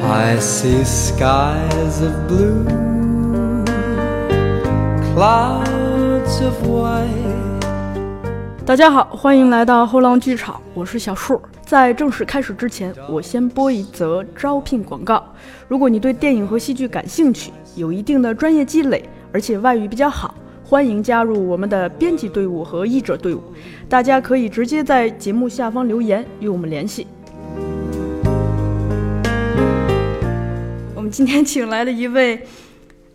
[0.00, 2.64] I see skies of blue,
[5.14, 7.08] clouds of white.
[8.64, 11.40] 大家好，欢迎来到后浪剧场，我是小树。
[11.66, 15.22] 在正式开始之前，我先播一则招聘广告。
[15.66, 23.42] 如果你对电影和戏剧感兴趣，有一定的专业积累，而且外语比较好，欢迎加入我们的编辑队伍和译者队伍。
[23.88, 27.06] 大家可以直接在节目下方留言与我们联系。
[31.10, 32.46] 今天请来了一位，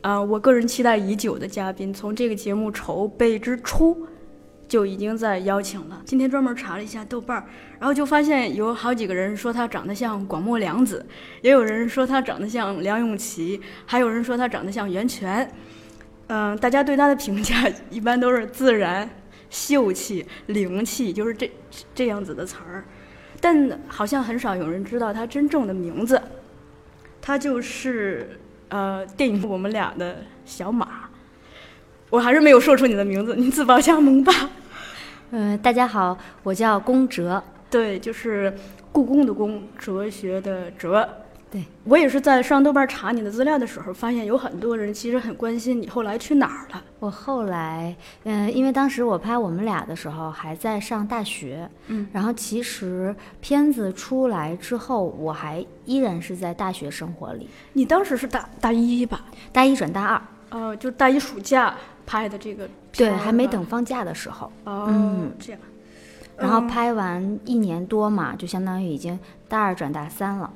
[0.02, 4.08] 啊、我个人期待已久的嘉宾，从这个节目筹备之初。
[4.66, 6.02] 就已经在邀请了。
[6.04, 7.46] 今天专门查了一下豆瓣儿，
[7.80, 11.06] 然后就发现有好几个人说他长得像广末凉子，
[11.44, 15.48] 也有人说他长得像梁咏琪，还有人说他长得像袁泉。
[16.28, 19.08] 嗯、大家对他的评价 一般都是自然、
[19.52, 21.52] 秀气、灵气，就是这
[21.94, 22.84] 这样子的词儿。
[23.40, 26.20] 但好像很少有人知道他真正的名字，
[27.26, 31.10] 他就是呃电影《我们俩》的小马。
[32.10, 34.50] 我还是没有说出你的名字，你自报家门吧。
[35.32, 37.42] 嗯，大家好，我叫宫哲。
[37.70, 38.54] 对，就是
[38.92, 41.08] 故宫的宫，哲学的哲。
[41.54, 41.64] 对。
[41.84, 46.84] 我也是在上豆瓣查你的资料的时候，发现有很多人其实很关心你后来去哪儿了。
[47.00, 59.26] 我后来，嗯、因为当时我拍我们俩的时候还在上大学，嗯，然后其实片子出来之后，我还依然是在大学生活里，你当时是大大一吧？
[59.52, 65.32] 大一转大二，呃，就大一暑假拍的这个对，还没等放假的时候，哦，嗯。
[65.38, 65.62] 这样。
[66.38, 66.68] 然后嗯。
[66.68, 70.50] 拍完一年多嘛，就相当于已经大二转大三了，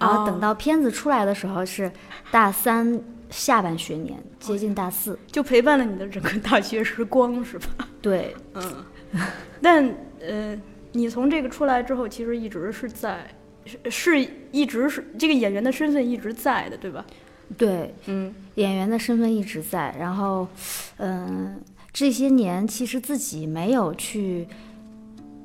[0.00, 1.92] 然后哦等到片子出来的时候是
[2.30, 7.88] 大三下半学年，接近大四，就陪伴了你的整个大学时光，是吧？
[8.02, 8.84] 对，嗯。
[9.60, 9.84] 但
[10.20, 10.58] 呃，
[10.92, 13.26] 你从这个出来之后，其实一直是在，
[13.64, 17.04] 是是一直是这个演员的身份一直在的，对吧？
[17.58, 20.46] 对，嗯演员的身份一直在，然后，
[20.98, 21.60] 嗯、
[21.92, 24.46] 这些年其实自己没有去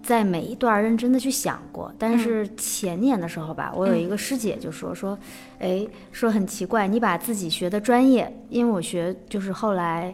[0.05, 5.17] 在每一段认真的去想过，但是前年的时候吧，我有一个师姐就说说，
[5.59, 10.13] 哎，说很奇怪，你把自己学的专业，因为我学就是后来。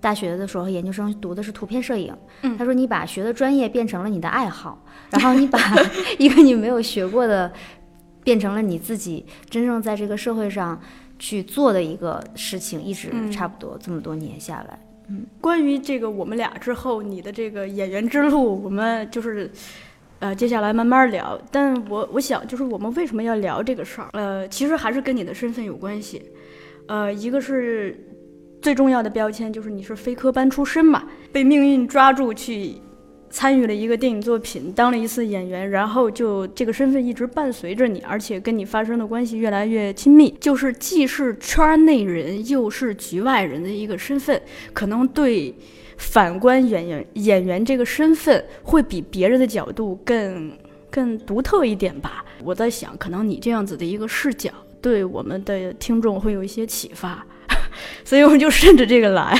[0.00, 2.16] 大学的时候，研究生读的是图片摄影。
[2.42, 4.80] 嗯他说你把学的专业变成了你的爱好，
[5.10, 5.58] 然后你把
[6.18, 7.52] 一个你没有学过的，
[8.22, 10.80] 变成了你自己真正在这个社会上
[11.18, 14.78] 去做的一个事情，一直嗯差不多这么多年下来。
[15.40, 19.50] 关于这个我们俩之后你的这个演员之路，我们就是。
[20.20, 21.40] 呃，接下来慢慢聊。
[21.48, 24.08] 但我我想，就是我们为什么要聊这个事儿？
[24.14, 26.20] 呃，其实还是跟你的身份有关系。
[26.88, 27.96] 呃，一个是
[28.60, 32.74] 最重要的标签，就是你是非科班出身嘛，被命运抓住去
[33.30, 44.40] 参与了一个电影作品，当了一次演员，然后就这个身份一直伴随着你，而且跟你发生的关系越来越亲密，就是既是圈内人又是局外人的一个身份，
[44.72, 45.54] 可能对。
[46.00, 50.56] 反观演员演员这个身份，会比别人的角度更
[50.88, 52.24] 更独特一点吧。
[52.44, 54.48] 我在想，可能你这样子的一个视角，
[54.80, 57.26] 对我们的听众会有一些启发，
[58.04, 59.36] 所以我们就顺着这个来。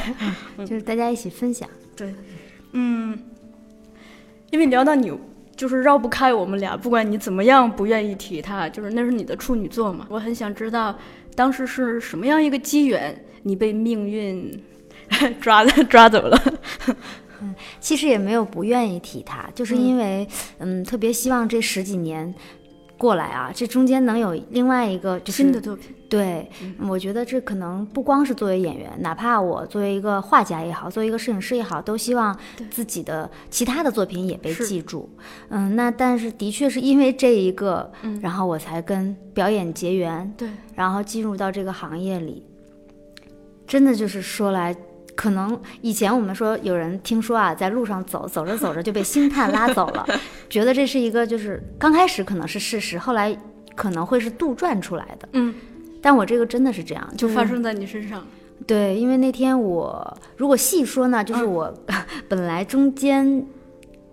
[0.58, 1.68] 就是大家一起分享。
[1.94, 2.12] 对
[2.72, 3.16] 嗯，
[4.50, 5.12] 因为聊到你，
[5.56, 10.06] 就是绕不开我们俩，不管你怎么样不愿意提他，就是那是你的处女座嘛。
[10.08, 10.96] 我很想知道，
[11.34, 14.62] 当时是什么样一个机缘，你被命运
[15.40, 16.42] 抓的 抓走了。
[17.40, 20.26] 嗯其实也没有不愿意提他，就是因为
[20.58, 22.34] 嗯特别希望这十几年
[22.98, 26.50] 过来啊，这中间能有另外一个就是新的作品，对，
[26.88, 32.36] 我觉得这可能不光是作为演员，哪怕我作为一个画家也好，作为一个摄影师也好，都希望
[32.70, 35.08] 自己的其他的作品也被记住。
[35.48, 42.44] 嗯，那但是的确是因为这一个，嗯然后我才跟表演结缘，对，然后进入到这个行业里。
[43.66, 44.76] 真的就是说来。
[45.18, 50.06] 可能以前我们说有人听说啊，在路上走走着走着就被星探拉走了，
[50.48, 53.36] 觉得这是一个就是刚开始可能是事实，后来
[53.74, 55.28] 可能会是杜撰出来的。
[55.32, 55.52] 嗯，
[56.00, 58.24] 但我这个真的是这样，就是发生在你身上。
[58.64, 61.74] 对，因为那天我如果细说呢，就是我、
[62.28, 63.44] 本来中间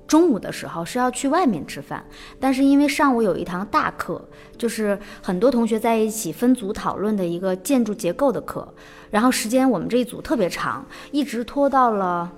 [0.07, 2.03] 中午的时候是要去外面吃饭，
[2.39, 4.23] 但是因为上午有一堂大课，
[4.57, 8.73] 就是很多同学在一起分组讨论的一个建筑结构的课，
[9.09, 12.31] 然后时间我们这一组特别长，一直拖到了。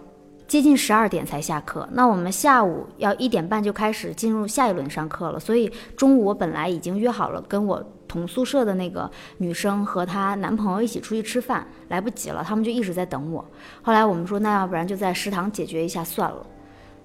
[0.48, 13.46] 接近十二点才下课，那我们下午要一点半就开始进入下一轮上课了，所以中午我本来已经约好了跟我同宿舍的那个女生和她男朋友一起出去吃饭，来不及了，他们就一直在等我。
[13.82, 16.46] 后来我们说，那要不然就在食堂解决一下算了。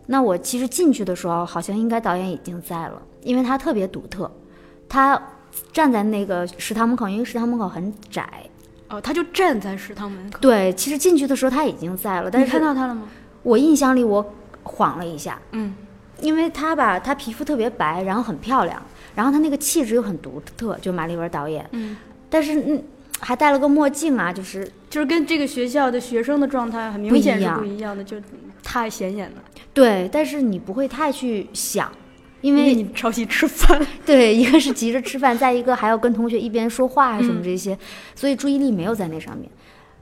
[0.07, 4.31] 那我其实进去的时候，好像应该导演已经在了，因为他特别独特，
[4.89, 5.21] 他
[5.73, 8.29] 站在那个食堂门口，因为食堂门口很窄。
[8.89, 10.39] 哦，他就站在食堂门口。
[10.41, 13.09] 对，其实进去的时候他已经在了，但你看到他了吗？
[13.43, 15.75] 我印象里我晃了一下，嗯，
[16.21, 18.83] 因为他吧，他皮肤特别白，然后很漂亮，
[19.15, 21.97] 然后他那个气质又很独特，就马丽文导演，嗯，
[22.29, 22.85] 但是嗯，
[23.19, 28.19] 还戴了个墨镜啊，就是就是跟这个学校的学生的状态很明显是不一样的，就
[28.63, 29.43] 太显眼了。
[29.75, 31.91] 对，但是你不会太去想，
[32.41, 33.81] 因为你着急吃饭。
[34.05, 37.79] 对，一个是急着吃饭，再一个还要跟同学一边说话啊什么这些，
[38.15, 39.51] 所以注意力没有在那上面，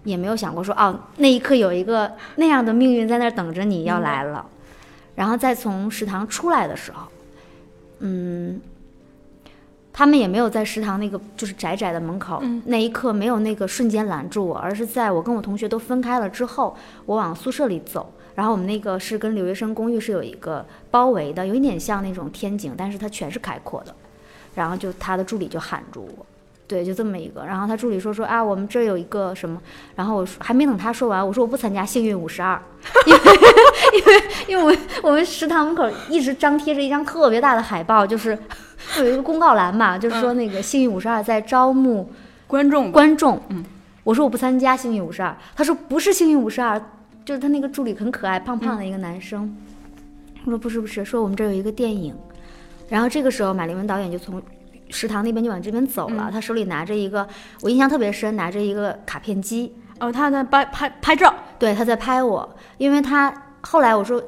[0.05, 4.45] 也没有想过说哦，那一刻有一个那样的命运在那儿等着你要来了，
[5.15, 7.07] 然后再从食堂出来的时候，
[8.01, 8.61] 嗯。
[9.93, 18.11] 他们也没有在食堂那个就是窄窄的门口，嗯那一刻没有那个瞬间拦住我，而是在我跟我同学都分开了之后，我往宿舍里走。
[18.41, 23.95] 然后我们那个是跟留学生公寓是有一个包围的，有一点像那种天井，但是它全是开阔的。
[24.55, 26.27] 然后就他的助理就喊住我，
[26.67, 27.45] 对，就这么一个。
[27.45, 29.61] 然后他助理说说啊，我们这儿有一个什么，
[29.95, 32.61] 然后我说还没等他说完，我说我不参加幸运五十二，
[33.07, 33.21] 因为
[33.95, 38.37] 因为因为我们我们食堂门口一直张贴着一张特别大的海报，就是
[38.99, 42.11] 有一个公告栏嘛，就是说那个幸运五十二在招募
[42.49, 43.41] 观众观众。
[43.51, 43.65] 嗯，
[44.03, 46.81] 我说我不参加幸运五十二，他说不是幸运五十二，
[47.25, 49.57] 就是他那个助理很可爱，胖胖的一个男生。
[50.45, 52.15] 我说不是不是，说我们这儿有一个电影。
[52.89, 54.43] 然后这个时候，马丽文导演就从
[54.89, 57.27] 食堂那边就往这边走了，他手里拿着一个，
[57.63, 61.35] 我印象特别深，拿着一个卡片机，哦，他在拍拍拍照。
[61.59, 64.23] 对，他在拍我，因为他后来我说。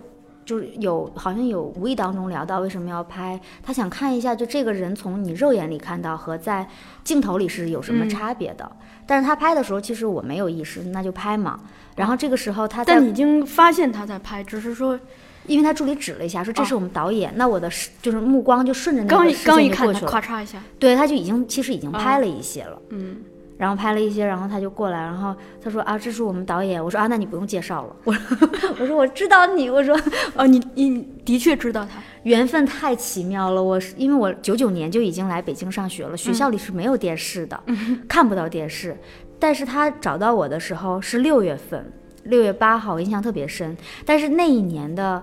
[0.52, 6.68] 就是有好像有无意当中聊到为什么要拍，他想看一下就这个人从你肉眼里看到和在
[7.02, 8.70] 镜头里是有什么嗯差别的。
[9.06, 11.58] 但是他拍的时候其实我没有意识，那就拍嘛。
[11.96, 15.00] 然后这个时候他在但已经发现他在拍，只是说
[15.46, 17.70] 因为他助理指了一下，说这是我们导演，那我的
[18.02, 20.10] 就是目光就顺着那个视刚一看他，线就过去了。
[20.10, 23.16] 咔嚓一下，对，他就已经其实已经啊拍了一些了，嗯，
[23.62, 25.32] 然后拍了一些，然后他就过来，然后
[25.62, 26.84] 他说啊，这是我们导演。
[26.84, 27.94] 我说啊，那你不用介绍了。
[28.02, 28.36] 我说
[28.80, 29.96] 我说我知道你，我说
[30.34, 33.62] 哦，你你的确知道他，缘分太奇妙了。
[33.62, 37.62] 我是因为我九九年就已经来北京上学了，学校里是没有电视的，
[38.08, 38.98] 看不到电视。
[39.38, 41.92] 但是他找到我的时候是六月份，
[42.24, 43.76] 六月八号，我印象特别深。
[44.04, 45.22] 但是那一年的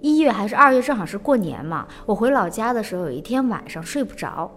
[0.00, 1.88] 一月还是二月，正好是过年嘛。
[2.06, 4.48] 我回老家的时候，有一天晚上睡不着，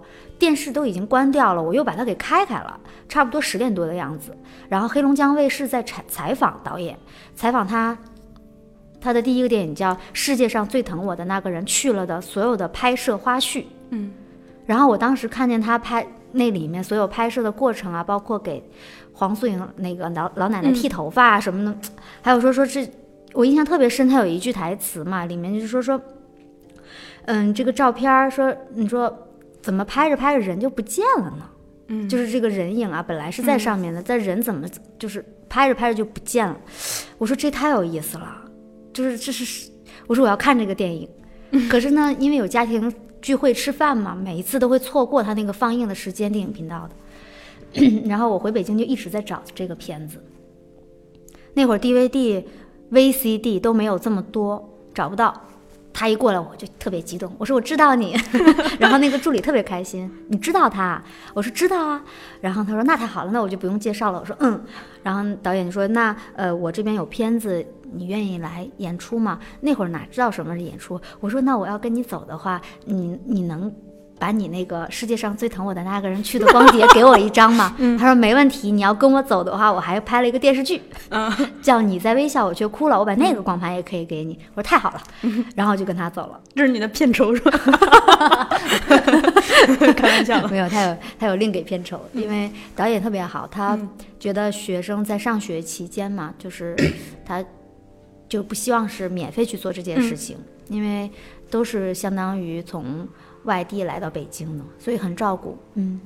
[0.43, 4.35] 电视都已经关掉了，我又把它给开开了，差不多十点多的样子。
[4.67, 6.99] 然后黑龙江卫视在采采访导演，
[7.33, 7.97] 采访他。
[8.99, 14.11] 他的第一个电影叫《世界上最疼我的那个人去了》的所有的拍摄花絮，嗯，
[14.65, 18.61] 然后我当时看见他拍那里面所有拍摄的过程啊，包括给
[19.13, 21.77] 黄素莹那个老老奶奶剃头发啊什么的，
[22.21, 22.89] 还有说说这
[23.31, 26.01] 我印象特别深，他有一句台词嘛，里面就是说说，
[27.27, 29.13] 嗯，这个照片儿说你说
[29.63, 31.49] 怎么拍着拍着人就不见了呢？
[31.87, 34.67] 嗯就是这个人影啊，本来是在上面的，但人怎么
[34.99, 36.55] 就是拍着拍着就不见了？
[37.17, 38.41] 我说这太有意思了，
[38.93, 39.69] 就是这是
[40.07, 41.09] 我说我要看这个电影，
[41.69, 46.95] 可是呢，因为有家庭聚会吃饭嘛，每一次都会错过他那个放映的时间，电影频道的。
[48.05, 50.23] 然后我回北京就一直在找这个片子，
[51.53, 52.43] 那会儿 DVD、
[52.91, 55.41] VCD 都没有这么多，找不到。
[55.93, 58.17] 他一过来我就特别激动，我说我知道你，
[58.79, 61.01] 然后那个助理特别开心，你知道他？
[61.33, 62.03] 我说知道啊，
[62.41, 64.19] 然后他说那太好了，那我就不用介绍了。
[64.19, 64.59] 我说嗯，
[65.03, 67.63] 然后导演就说那呃我这边有片子，
[67.93, 69.39] 你愿意来演出吗？
[69.61, 70.99] 那会儿哪知道什么是演出？
[71.19, 73.71] 我说那我要跟你走的话，你你能
[74.23, 77.75] 把你那个世界上最疼我的那个人去的光碟给我一张吗？
[77.99, 80.81] 他说没问题，你要跟我走的话，我还拍了一个电视剧，
[81.61, 84.39] 叫你在微笑我却哭了，我把那个光盘也可以给你。
[84.53, 85.03] 我说太好了，
[85.57, 86.39] 然后就跟他走了。
[86.55, 87.51] 这是你的片酬是吧？
[89.97, 90.47] 开玩笑。
[90.47, 93.77] 没有，他有他有另给片酬，因为导演特别好，他
[94.17, 96.73] 觉得学生在上学期间嘛，就是
[97.27, 97.43] 他
[98.29, 100.37] 就不希望是免费去做这件事情，
[100.69, 101.11] 因为
[101.49, 103.05] 都是相当于从
[103.43, 105.57] 外地来到北京的，所以很照顾。
[105.75, 105.99] 嗯，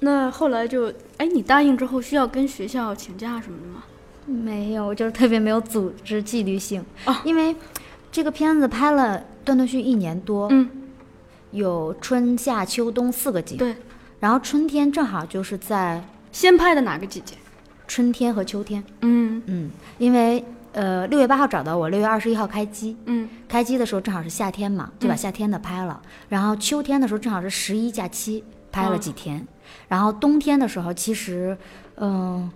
[0.00, 3.84] 那后来就，哎，你答应之后需要跟学校请假什么的吗？
[4.26, 7.56] 没有，就是特别没有组织纪律性，哦因为
[8.12, 10.68] 这个片子拍了断断续续一年多，嗯，
[11.50, 13.74] 有春夏秋冬四个季，对，
[14.20, 17.34] 然后春天正好就是在先拍的哪个季节？
[17.86, 18.84] 春天和秋天。
[19.00, 20.44] 嗯嗯，因为
[20.78, 23.28] 呃六月八号找到我，六月二十一号开机，嗯。
[23.48, 26.00] 开机的时候正好是夏天嘛，就把夏天的拍了。
[26.28, 29.44] 然后秋天的时候正好是十一假期，拍了几天。
[29.88, 31.58] 然后冬天的时候，其实
[31.96, 32.48] 嗯、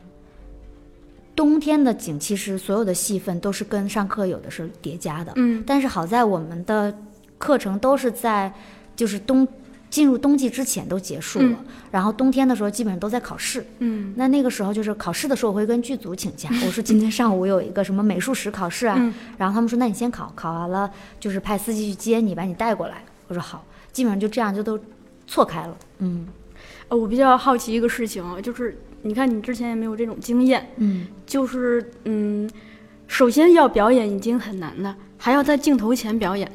[1.35, 5.65] 冬天的景其实所有的戏份都是跟上课有的是叠加的，嗯。
[5.67, 6.97] 但是好在我们的
[7.39, 8.53] 课程都是在
[8.95, 9.49] 就是冬
[9.93, 11.59] 进入冬季之前都结束了，
[11.91, 13.63] 然后冬天的时候基本上都在考试。
[13.81, 23.05] 嗯那那个时候就是考试的时候，我会跟剧组请假， 我说今天上午有一个什么美术史考试啊，嗯然后他们说那你先考，考完了就是派司机去接你，把你带过来。
[23.29, 24.81] 我说好，基本上就这样就都
[25.27, 25.77] 错开了。
[25.99, 26.27] 嗯
[26.89, 32.49] 呃，我比较好奇一个事情啊，就是你看你之前也没有这种经验，嗯，就是嗯，
[33.07, 36.51] 首先要表演已经很难了，还要在镜头前表演，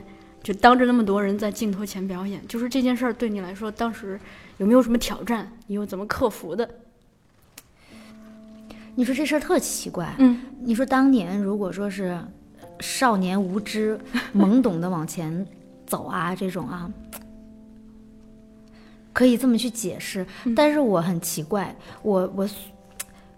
[0.48, 4.18] 就当着那么多人在镜头前表演，就是这件事儿对你来说，当时
[4.60, 5.52] 有没有什么挑战？
[5.66, 6.70] 你又怎么克服的？
[8.96, 10.16] 你说这事儿特奇怪。
[10.20, 12.18] 嗯你说当年如果说是
[12.80, 14.00] 少年无知、
[14.34, 15.46] 懵懂的往前
[15.86, 16.90] 走啊，这种啊，
[19.12, 20.26] 可以这么去解释。
[20.56, 22.50] 但是我很奇怪，我我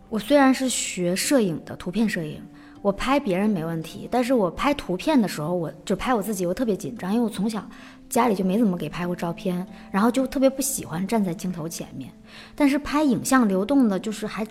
[0.09, 2.39] 我虽然是学摄影的，图片摄影，
[2.81, 7.61] 我拍别人没问题，但是我拍图片的时候，我就拍我自己，我特别紧张，因为我从小
[8.09, 12.09] 家里就没怎么给拍过照片，然后就特别不喜欢站在镜头前面。
[12.55, 14.47] 但是拍影像流动的，就是还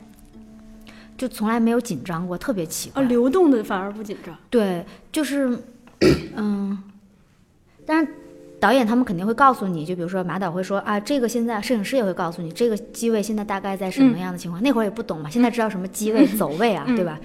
[1.17, 3.03] 就从来没有紧张过，特别奇怪。
[3.03, 4.37] 啊，流动的反而不紧张。
[4.51, 5.59] 对，就是，
[6.37, 6.79] 嗯，
[7.87, 8.13] 但是
[8.61, 14.63] 导演他们肯定会告诉你，就比如说马导会说啊，这个现在摄影师也会告诉你，这个机位现在大概在什么样的情况。
[14.63, 17.19] 那会儿也不懂嘛，现在知道什么机位、走位啊，对吧？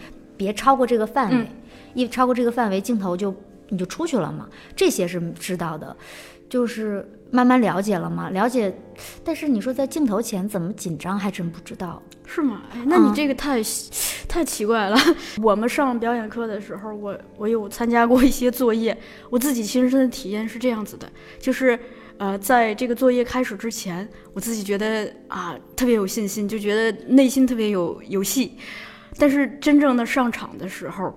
[0.44, 1.48] 别超过这个范围，
[1.94, 3.34] 一超过这个范围，镜头就
[3.70, 4.50] 你就出去了嘛。
[4.76, 5.96] 这些是知道的，
[6.50, 8.74] 就是慢慢了解了嘛，了解。
[9.24, 12.02] 但是你说在镜头前怎么紧张，还真不知道。
[12.26, 12.62] 是吗？
[12.74, 13.62] 哎，那你嗯这个太、
[14.28, 14.98] 太奇怪了。
[15.42, 18.98] 我们上表演课的时候，我我有参加过一些作业，
[19.30, 21.10] 我自己亲身的体验是这样子的，
[21.40, 21.80] 就是
[22.18, 28.58] 呃，在这个作业开始之前，我自己觉得啊特别有信心，就觉得内心特别有有戏，
[29.18, 31.16] 但是真正的上场的时候，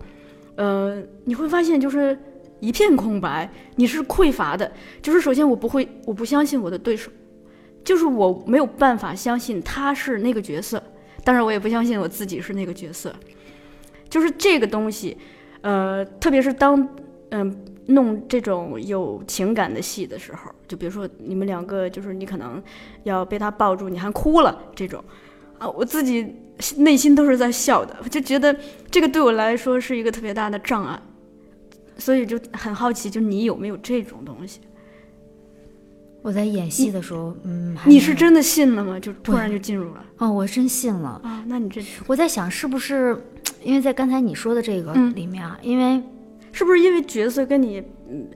[0.57, 2.19] 呃，你会发现就是
[2.61, 4.71] 一片空白，你是匮乏的。
[5.00, 7.11] 就是首先我不会，我不相信我的对手，
[7.85, 10.83] 就是我没有办法相信他是那个角色。
[11.25, 13.15] 当然，我也不相信我自己是那个角色。
[14.09, 15.17] 就是这个东西，
[15.62, 16.88] 呃，特别是当
[17.31, 17.53] 嗯、
[17.87, 22.62] 弄这种有情感的戏的时候，就比如说你们两个，就是你可能
[23.03, 25.03] 要被他抱住，你还哭了这种，
[25.59, 26.35] 啊，我自己
[26.77, 28.55] 内心都是在笑的，我就觉得
[28.91, 31.01] 这个对我来说是一个特别大的障碍，
[31.99, 34.61] 所以就很好奇，就你有没有这种东西？
[36.23, 38.99] 我在演戏的时候，嗯，你是真的信了吗？
[38.99, 41.21] 就突然就进入了哦，我真信了。
[41.23, 41.45] 啊？
[41.47, 43.17] 那你这我在想，是不是
[43.63, 46.03] 因为在刚才你说的这个嗯里面啊，因为
[46.51, 48.29] 是不是因为角色跟你嗯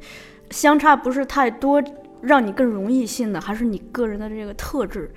[0.50, 1.82] 相差不是太多，
[2.20, 3.40] 让你更容易信的？
[3.40, 5.10] 还是你个人的这个特质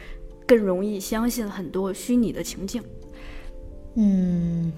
[0.48, 2.82] 更容易相信很多虚拟的情境？
[3.96, 4.72] 嗯，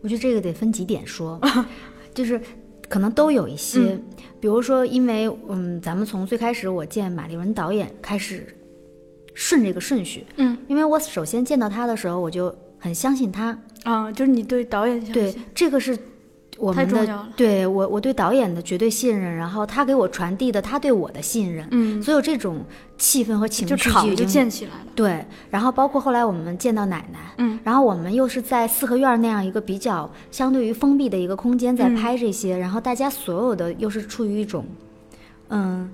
[0.00, 1.40] 我觉得这个得分几点说，
[2.14, 2.40] 就是
[2.88, 3.98] 可能都有一些，
[4.40, 8.46] 比如说，因为嗯，咱们从最开始我见马丽文导演开始
[9.34, 15.98] 顺这个顺序，嗯，因为我首先见到他的时候，我就很相信他，啊，就是你对导演相信对，这个是
[16.58, 17.26] 我们的。
[17.36, 22.64] 对我我对导演的绝对信任，然后他给我传递的他对我的信任，嗯，所有这种
[22.96, 24.86] 气氛和情绪就场就建起来了。
[24.94, 34.64] 对，然后包括后来我们见到奶奶，嗯，然后我们又是在四合院儿那样一个比较相对于封闭的一个空间在嗯拍这些，然后大家所有的又是处于一种，
[35.48, 35.90] 嗯，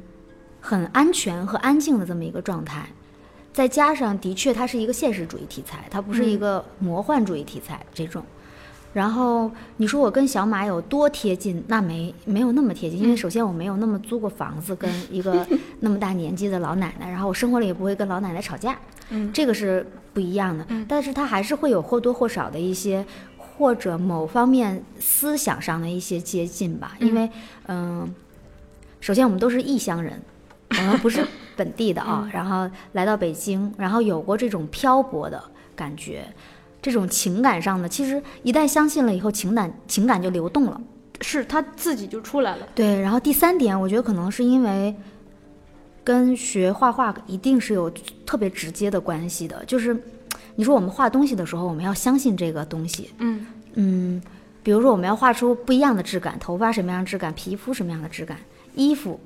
[0.61, 2.88] 很安全和安静的这么一个状态，
[3.52, 8.25] 再加上的确它是一个现实主义题材，它不是一嗯个魔幻主义题材这种。
[8.93, 11.63] 然后你说我跟小马有多贴近？
[11.67, 15.47] 那没没有那么贴近，因为首先我没有那么租过房子，跟一个
[15.81, 18.79] 那么大年纪的老奶奶，然后我生活里也不会跟老奶奶吵架，
[19.11, 20.65] 嗯这个是不一样的。
[20.69, 23.05] 嗯但是他还是会有或多或少的一些，
[23.39, 26.95] 或者某方面思想上的一些接近吧。
[27.01, 27.31] 因为，
[27.69, 28.15] 嗯、
[29.01, 30.21] 首先我们都是异乡人，
[30.69, 35.43] 我们不是本地的啊，然后来到北京，然后有过这种漂泊的
[35.75, 36.25] 感觉。
[36.83, 40.79] 这种情感上的，其实一旦相信了以后，情感情感就流动了。
[41.21, 42.67] 是他自己就出来了。
[42.75, 44.93] 对，然后第三点，我觉得可能是因为
[46.03, 47.89] 跟学画画一定是有
[48.27, 49.97] 特别直接的关系的，就是
[50.57, 54.23] 你说我们画东西的时候，我们要相信这个东西，嗯嗯，
[54.65, 58.37] 比如说我们要画出不一样的质感，头发什么样的质感，皮肤什么样的质感，
[58.75, 59.21] 衣服，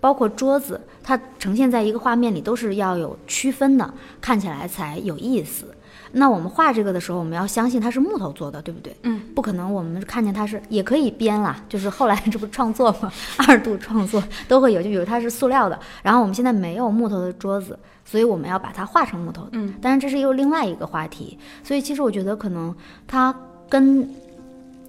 [0.00, 5.75] 包括桌子，它呈现在一个画面里都是要有区分的，看起来才有意思。
[6.12, 8.96] 那我们画这个的时候，我们要相信它是木头做的，对不对？
[9.02, 13.12] 嗯，不可能我们看见它是也可以编啦，就是后来 这不创作嘛，
[13.48, 19.50] 二度创作都会有，就比如它是塑料的，然后我们现在没有木头的桌子，所以我们要把它画成木头的。
[19.52, 22.74] 嗯，但是这是又另外一个话题，所以其实我觉得可能
[23.06, 23.34] 它
[23.68, 24.08] 跟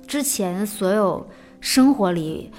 [0.08, 1.28] 之前所有
[1.60, 2.52] 生活里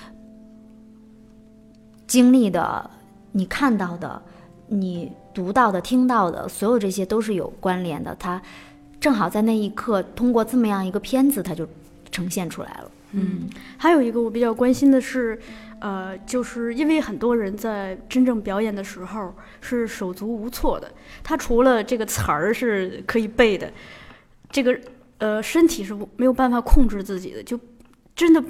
[2.06, 2.90] 经历的
[3.32, 4.20] 你看到的、
[4.66, 8.12] 你读到的、听到的，所有这些都是有关联的。
[8.18, 8.42] 它
[8.98, 11.64] 正好在那一刻，通过这么样一个片子，它就
[12.10, 12.90] 呈现出来了。
[13.12, 15.38] 嗯，还有一个我比较关心的是，
[15.78, 20.90] 呃，就是因为很多人在真正表演的时候是手足无措的，
[21.22, 23.72] 他除了这个词儿是可以背的，
[24.50, 24.76] 这个
[25.18, 27.56] 呃身体是没有办法控制自己的，就
[28.18, 28.42] 真的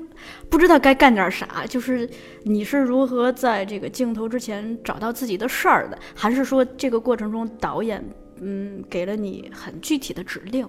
[0.49, 1.67] 不知道该干点啥。
[1.69, 2.09] 就是
[2.45, 8.03] 你是如何在这个镜头之前找到自己的事儿的，还是说这个过程中导演
[8.41, 10.67] 嗯给了你很具体的指令？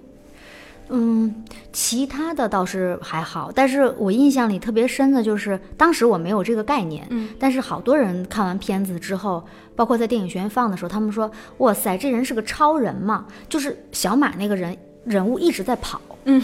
[0.92, 9.42] 嗯，其他的倒是还好，但是我印象里特别深的就是当时我没有这个概念，嗯，但是好多人看完片子之后，
[9.76, 16.42] 包括在电影学院放的时候，他们说，哇塞，这人是个超人嘛，就是小马那个人人物一直在跑，嗯，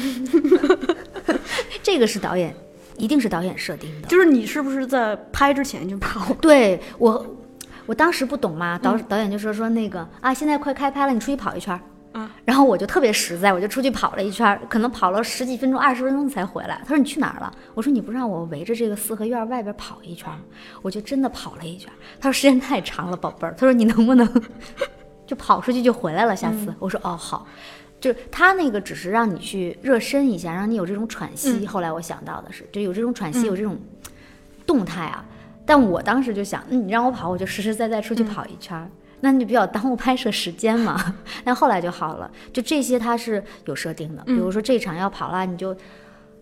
[1.82, 2.54] 这个是导演，
[2.96, 6.32] 一定是导演设定的，就是你是不是在拍之前就跑？
[6.40, 7.26] 对我，
[7.86, 11.78] 我当时不懂嘛，导导演就说说那个啊，现在快开拍了，你出去跑一圈
[12.46, 16.80] 然后我就特别实在，我就出去跑了一圈，可能跑了十几分钟、二十分钟才回来。
[16.82, 17.52] 他说你去哪儿了？
[17.74, 20.38] 我说你不让我围着这个四合院外边跑一圈吗，
[20.80, 21.92] 我就真的跑了一圈。
[22.18, 23.54] 他说时间太长了，宝贝儿。
[23.58, 24.42] 他说你能不能
[25.26, 26.34] 就跑出去就回来了？
[26.34, 27.46] 下次、我说哦好，
[28.00, 31.66] 就是他那个只是让你去热身一下，让你有这种喘息。
[31.66, 33.78] 后来我想到的是，就有这种喘息，有这种
[34.66, 35.24] 动态啊。
[35.64, 38.88] 但我当时就想，嗯，你让我跑，我就实实在在出去跑一圈儿。
[39.20, 41.16] 那你就比较耽误拍摄时间嘛。
[41.42, 45.74] 但后来就好了，就这些它是有设定的，比如说这场要跑了，你就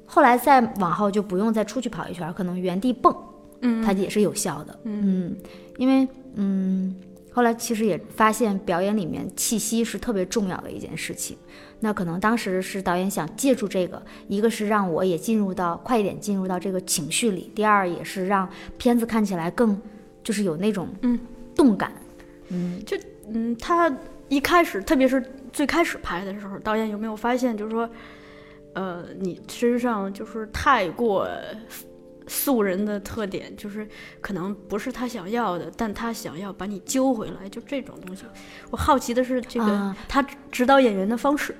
[0.07, 3.17] 后来再往后就不用再出去跑一圈，可能原地蹦，
[3.61, 4.79] 嗯它也是有效的。
[4.83, 5.35] 嗯，
[5.79, 6.95] 因为嗯，
[7.35, 11.37] 后来其实也发现表演里面气息是特别重要的一件事情。
[11.81, 18.49] 那可能当时是导演想借助这个，一个是让我也进入到快一点进入到这个情绪里，第二也是让
[18.79, 19.79] 片子看起来更
[20.23, 21.19] 就是有那种嗯
[21.55, 21.93] 动感。
[22.49, 22.97] 嗯，就
[23.29, 23.95] 嗯他
[24.29, 27.91] 一开始，特别是最开始拍的时候，导演有没有发现，就是说，
[28.75, 31.29] 呃，你身上就是太过
[32.27, 33.87] 素人的特点，就是
[34.21, 38.25] 可能不是他想要的，但他想要把你揪回来，就这种东西。
[38.71, 41.55] 我好奇的是，这个、啊他指导演员的方式。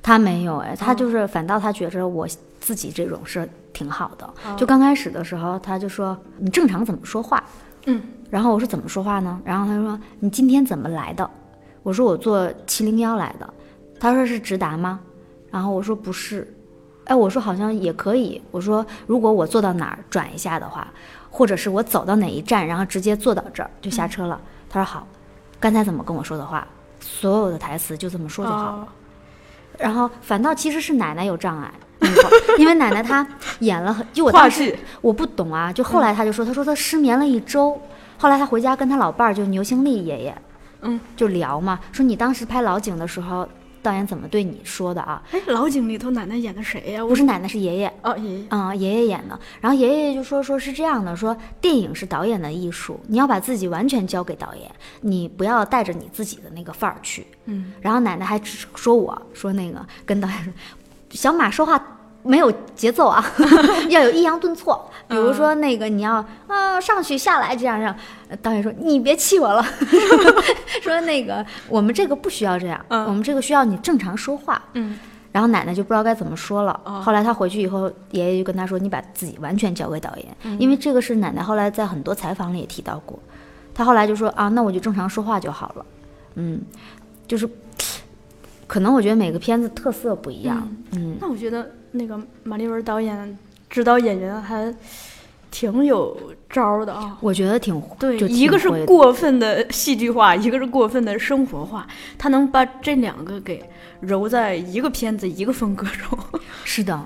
[0.00, 2.26] 他没有哎，他哦就是反倒他觉着我
[2.60, 4.26] 自己这种是挺好的。
[4.46, 7.42] 哦就刚开始的时候，他就说你正常怎么说话，
[7.86, 8.00] 嗯，
[8.30, 9.40] 然后我说怎么说话呢？
[9.44, 11.28] 然后他说你今天怎么来的？
[11.82, 13.54] 我说我坐七零幺来的。
[13.98, 15.00] 他说是直达吗？
[15.50, 16.46] 然后我说不是。
[17.12, 18.40] 哎，我说好像也可以。
[18.50, 20.88] 我说如果我坐到哪儿转一下的话，
[21.30, 24.40] 或者是我走到哪一站，然后直接坐到这儿就下车了。
[24.70, 25.06] 他说好。
[25.60, 26.66] 刚才怎么跟我说的话，
[26.98, 28.82] 所有的台词就这么说就好了。
[28.82, 28.88] 哦
[29.78, 31.72] 然后反倒其实是奶奶有障碍，
[32.58, 33.26] 因为奶奶她
[33.60, 37.80] 演了很，就我当时我不懂啊，就后来她就说，她说她失眠了一周，
[38.18, 40.36] 后来她回家跟她老伴儿就牛兴利爷爷，
[40.82, 43.48] 嗯，就聊嘛，说你当时拍老井的时候，
[43.82, 45.22] 导演怎么对你说的啊？
[45.32, 48.46] 哎，老井里头奶奶演的谁呀、我不是奶奶是爷爷，哦，爷爷。
[48.50, 49.38] 嗯，爷爷演的。
[49.60, 57.26] 然后爷爷就说说是这样的，说电影是导演的艺术，你要把自己完全交给导演，你不要带着你自己的那个范儿去。
[57.46, 60.52] 嗯，然后奶奶还说我说那个跟导演说，
[61.10, 61.82] 小马说话
[62.22, 63.24] 没有节奏啊，
[63.90, 64.88] 要有抑扬顿挫。
[65.08, 67.94] 比如说那个你要啊上去下来这样让
[68.28, 69.62] 呃导演说你别气我了，
[70.82, 74.62] 说那个我们这个不需要这样，嗯我们这个需要你正常说话。
[74.74, 74.98] 嗯，
[75.32, 76.78] 然后奶奶就不知道该怎么说了。
[76.84, 83.18] 哦后来她回去以后，爷爷就跟她说：“你把自己完全交给导演，嗯因为这个是奶奶后来在很多采访里也提到过。
[83.74, 85.86] 她后来就说啊，那我就正常说话就好了。
[86.36, 86.60] 嗯，
[87.28, 87.46] 就是
[88.66, 90.66] 可能我觉得每个片子特色不一样。
[90.92, 93.38] 嗯那我觉得那个马丽文导演
[93.70, 94.74] 指导演员还
[95.50, 96.16] 挺有
[96.48, 97.16] 招儿的啊。
[97.20, 101.86] 我觉得挺对，就一个是过分的戏剧化，一个是过分的生活化，
[102.18, 103.62] 他能把这两个给
[104.00, 106.18] 揉在一个片子一个风格中。
[106.64, 106.98] 是的，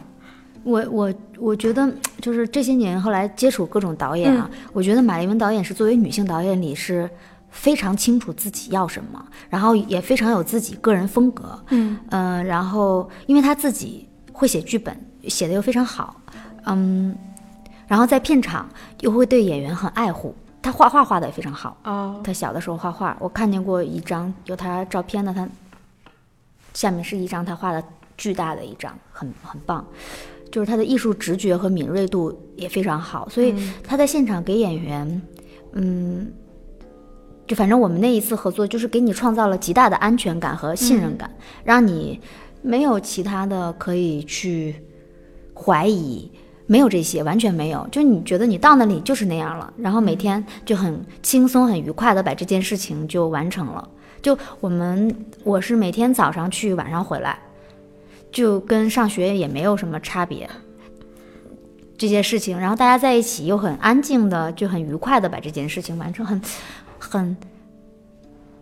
[0.62, 7.10] 我我我觉得就是这些年后来接触各种导演啊，我觉得马丽文导演是作为女性导演里是
[7.50, 11.58] 非常清楚自己要什么，然后也非常有自己个人风格。
[11.70, 14.94] 嗯呃、然后因为她自己会写剧本，
[15.28, 16.20] 写的又非常好，
[16.66, 17.16] 嗯，
[17.86, 18.68] 然后在片场
[19.00, 21.76] 又会对演员很爱护，他画画画的也非常好。
[21.84, 25.48] 哦，他小的时候画画，我看见过一张有他照片的，他
[26.74, 27.82] 下面是一张他画的
[28.18, 29.84] 巨大的一张，很很棒。
[30.52, 35.22] 就是他的艺术直觉和敏锐度也非常好，所以他在现场给演员，
[35.72, 36.30] 嗯，
[37.46, 41.28] 就反正我们那一次合作，就是给你创造了极大的安全感和信任感，
[41.64, 42.20] 让你
[42.66, 44.74] 没有其他的可以去
[45.54, 46.28] 怀疑，
[46.66, 47.86] 没有这些，完全没有。
[47.92, 53.88] 就你觉得你到那里就是那样了，然后每天就很轻松、很愉快的把这件事情就完成了。
[54.20, 57.38] 就我们，我是每天早上去，晚上回来，
[58.32, 60.50] 就跟上学也没有什么差别。
[61.96, 66.42] 这件事情，然后大家在一起又很安静的，就很愉快的把这件事情完成，很
[66.98, 67.36] 很。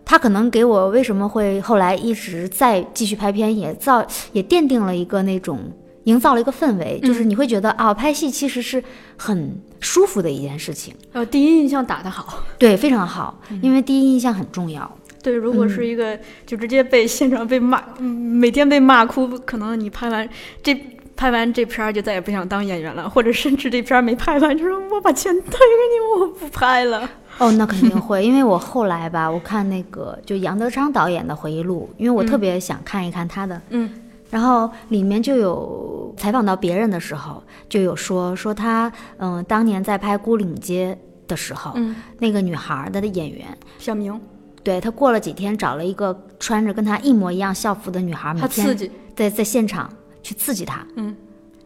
[0.05, 5.59] 他可能给我为什么会后来一直在继续拍片，也造也奠定了一个那种
[6.03, 8.81] 营造了一个氛围，就是你会觉得啊，拍戏其实是
[9.17, 10.93] 很舒服的一件事情。
[11.11, 14.89] 呃，第一印象打得好，对，非常好，因为第一印象很重要。
[15.23, 16.15] 对，如果是一个
[16.45, 20.29] 就直接被现场被骂，嗯每天被骂哭，可能你拍完
[20.61, 20.79] 这
[21.15, 27.09] 拍完这片儿就再也不想当演员了，或者甚至这片儿没拍完，就说我把钱退给你，我不拍了。
[27.39, 33.89] 哦，那肯定会，因为我 后来吧，我看那个就杨德昌导演的回忆录，因为我特别想看一看他的，嗯，
[34.29, 40.97] 然后里面就有采访到别人的时候，就有说说他，嗯，当年在拍《孤岭街》
[41.29, 43.45] 的时候，嗯，那个女孩儿的演员，
[43.79, 44.17] 小明，
[44.63, 49.91] 对他过了几天找了一个穿着跟他一模一样校服的女孩儿，每天他刺激，在在现场
[50.23, 51.13] 去刺激他，嗯，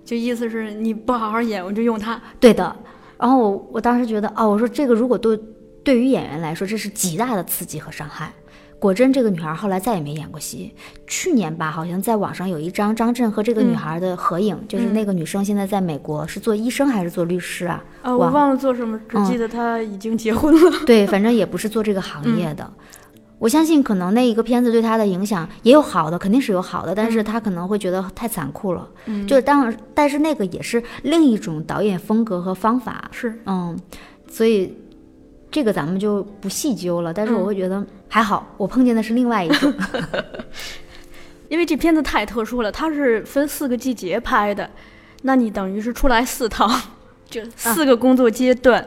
[0.04, 2.20] 就意思是你不好好演，我就用他。
[2.40, 2.76] 对的。
[3.20, 5.38] 然后我我当时觉得，哦，我说这个如果对
[5.90, 8.32] 对于演员来说，这是极大的刺激和伤害。
[8.78, 10.72] 果真，这个女孩后来再也没演过戏。
[11.08, 17.84] 去年吧，好像在网上有一张张震和这个女孩的合影，就是那个女生现在在美国是做医生还是做律师啊？
[18.04, 20.80] 啊，我忘了做什么，只记得她已经结婚了。
[20.86, 22.72] 对，反正也不是做这个行业的。
[23.40, 28.88] 我相信，可能那一个片子对她的影响也有好的，肯定是有好的，但是她可能会觉得太残酷了。
[29.08, 33.10] 嗯就是当然，但是那个也是另一种导演风格和方法。
[33.12, 33.76] 是，嗯，
[34.30, 34.78] 所以
[35.52, 37.14] 这个咱们就不细究了。
[37.14, 39.74] 但是我会觉得还好，我碰见的是另外一种。
[41.50, 44.70] 因为这片子太特殊了，它是分四个季节拍的，
[45.24, 46.70] 那你等于是出来四趟，
[47.28, 48.86] 就四个工作阶段，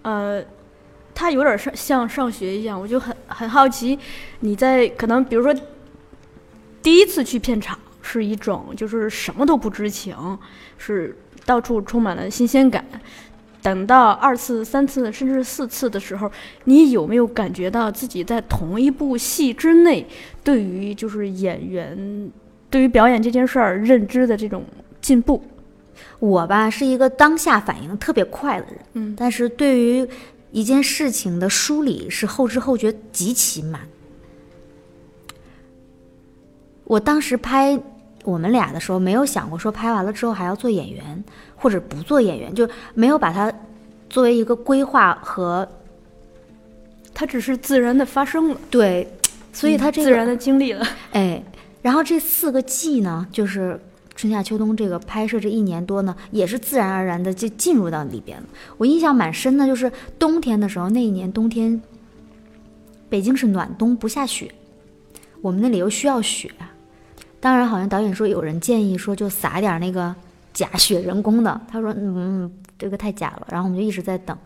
[0.00, 0.42] 呃，
[1.14, 3.98] 它有点上像上学一样，我就很很好奇，
[4.40, 5.54] 你在可能比如说
[6.82, 10.16] 第一次去片场是一种就是什么都不知情，
[10.78, 12.82] 是到处充满了新鲜感。
[13.62, 16.30] 等到二次、三次，甚至四次的时候，
[16.64, 20.06] 你有没有感觉到自己在同一部戏之内，
[20.42, 22.30] 对于就是演员，
[22.70, 24.64] 对于表演这件事儿认知的这种
[25.00, 25.42] 进步？
[26.18, 30.06] 我吧是一个当下反应特别快的人，嗯但是对于
[30.50, 33.80] 一件事情的梳理是后知后觉极其慢。
[36.84, 37.78] 我当时拍
[38.24, 41.22] 我们俩的时候，没有想过说拍完了之后还要做演员，
[41.60, 43.52] 或者不做演员，就没有把它
[44.08, 45.68] 作为一个规划和
[47.12, 49.06] 它只是自然的发生了，对，
[49.52, 50.86] 所以它这个自然的经历了。
[51.12, 51.42] 哎，
[51.82, 53.78] 然后这四个季呢，就是
[54.14, 58.46] 春夏秋冬这个拍摄这一年多呢，也是自然而然的就进入到里边了。
[58.78, 61.80] 我印象蛮深的，就是冬天的时候，那一年冬天，
[63.10, 64.50] 北京是暖冬不下雪，
[65.42, 66.50] 我们那里又需要雪。
[67.38, 70.14] 当然，好像导演说有人建议说就撒点那个
[70.52, 74.36] 假雪人工的，他说嗯这个太假了，然后我们就一直在等。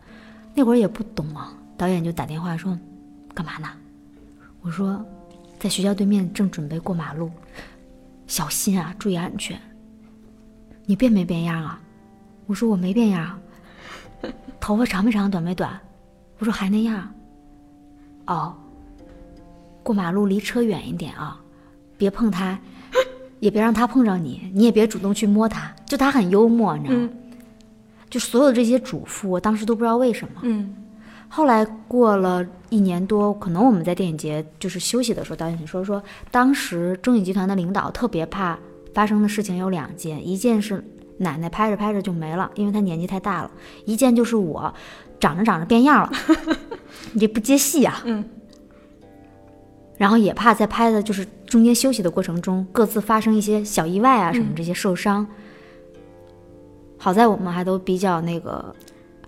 [0.55, 2.79] 那会儿也不懂啊，导演就打电话说
[3.35, 3.69] 干嘛呢？
[4.61, 5.05] 我说
[5.59, 7.31] 在学校对面正准备过马路，
[8.27, 9.61] 小心啊，注意安全。
[10.87, 11.81] 你变没变样啊？
[12.47, 13.39] 我说我没变样。
[14.61, 15.79] 头发长没长，短没短？
[16.39, 17.13] 我说还那样。
[18.27, 18.55] 哦，
[19.83, 21.39] 过马路离车远一点啊，
[21.99, 22.59] 别碰它，
[23.45, 25.71] 也别让他碰着你，你也别主动去摸他。
[25.87, 27.09] 就他很幽默，你知道吗？
[27.13, 27.19] 嗯
[28.09, 30.41] 就所有这些嘱咐，我当时都不知道为什么。
[30.43, 30.75] 嗯
[31.29, 38.57] 后来过了一年多，可能我们在电影节就是休息的时候，导演说说，当时中影集团的领导特别怕
[38.95, 40.83] 发生的事情有两件，一件是
[41.19, 43.51] 奶奶拍着拍着就没了，因为她年纪太大了；
[43.85, 44.73] 一件就是我
[45.19, 46.13] 长着长着变样了，
[47.13, 48.01] 你这不接戏啊。
[48.05, 48.25] 嗯。
[49.97, 55.27] 然后也怕在拍的就是中间休息的过程中，各自发生一些小意外啊什么这些受伤。
[56.97, 58.75] 好在我们还都比较那个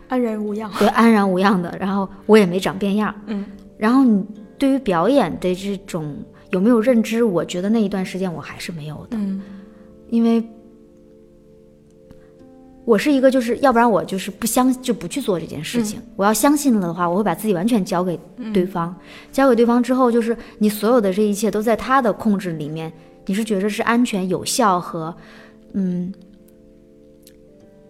[0.09, 0.71] 安然无恙。
[0.79, 1.77] 对，安然无恙的。
[1.79, 3.15] 然后我也没长变样。
[3.27, 3.45] 嗯
[3.77, 4.25] 然后你
[4.57, 6.17] 对于表演的这种
[6.51, 7.23] 有没有认知？
[7.23, 9.43] 我觉得那一段时间我还是没有的，嗯
[10.09, 10.43] 因为
[12.87, 16.01] 我是一个就是要不然我就是不相就不去做这件事情。
[16.15, 18.19] 我要相信了的话，我会把自己完全交给
[18.55, 18.95] 对方。
[19.33, 22.91] 交给对方之后，就是你所有的这一切都在他的控制里面，
[23.27, 25.13] 你是觉得是安全、有效和
[25.73, 26.15] 嗯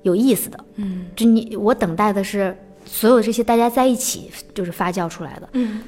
[0.03, 0.59] 有意思的。
[0.77, 2.57] 嗯就你我等待的是
[2.87, 5.49] 所有这些大家在一起就是发酵出来的。
[5.53, 5.83] 嗯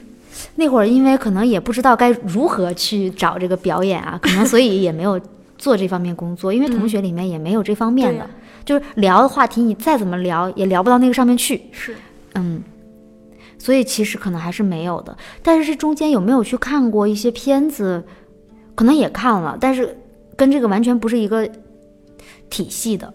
[0.55, 5.19] 那会儿因为可能也不知道该如何去找这个表演啊，可能所以也没有
[5.57, 8.29] 做这方面工作，因为同学里面也没有这方面的，
[8.69, 11.63] 就是聊的话题，你再怎么聊也聊不到那个上面去。
[11.73, 11.95] 是，
[12.35, 12.63] 嗯，
[13.57, 15.17] 所以其实可能还是没有的。
[15.43, 18.05] 但是这中间有没有去看过一些片子？
[18.75, 19.97] 可能也看了，但是
[20.37, 21.49] 跟这个完全不是一个
[22.51, 23.07] 体系的。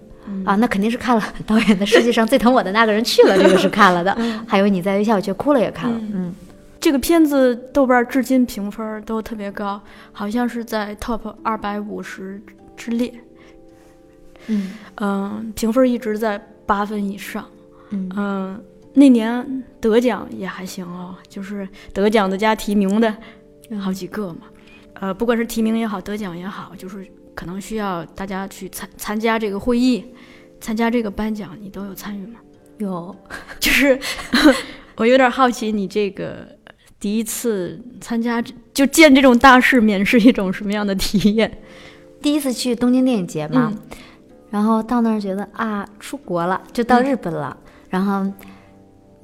[0.43, 4.17] 啊，那肯定是看了导演的《世界上最疼我的那个人去了》， 这个是看了的。
[4.47, 6.01] 还有你在微笑却哭了也看了。
[6.13, 6.33] 嗯，
[6.79, 9.79] 这个片子豆瓣至今评分都特别高，
[10.11, 12.41] 好像是在 top 二百五十
[12.75, 13.13] 之列。
[14.47, 17.45] 嗯嗯，评分一直在八分以上。
[17.89, 23.15] 嗯嗯，那年得奖也还行哦，就是得奖的加提名的
[23.79, 24.41] 好几个嘛。
[24.95, 30.03] 呃，不管是提名也好，得奖也好，就是可能需要大家去参参加这个会议，
[30.61, 32.39] 参加这个颁奖，你都有参与吗？
[32.79, 33.15] 有，
[33.59, 33.99] 就是
[34.97, 36.47] 我有点好奇，你这个
[36.99, 41.59] 第一次参加就见这种大世面是一种什么样的体验？
[42.21, 43.97] 第一次去东京电影节嘛，嗯
[44.53, 47.03] 然后到那儿觉得啊，出国了，就到嗯。
[47.03, 47.57] 日本了，
[47.89, 48.31] 然后。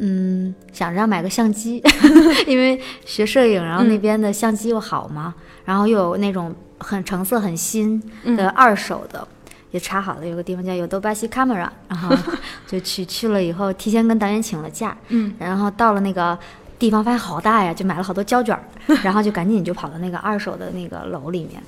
[0.01, 1.83] 嗯，想着要买个相机，
[2.47, 3.99] 因为学摄影，然后那嗯。
[4.01, 9.27] 边的相机又好嘛，然后又有那种很成色很新的嗯二手的，
[9.71, 12.15] 也查好了，有个地方叫有多巴西 camera，然后
[12.65, 15.33] 就去去了以后，提前跟导演请了假，嗯。
[15.37, 16.39] 然后到了那个
[16.79, 18.63] 地方发现好大呀，就买了好多胶卷儿，
[19.03, 21.61] 然后就赶紧就跑到那个二手的那个楼里面，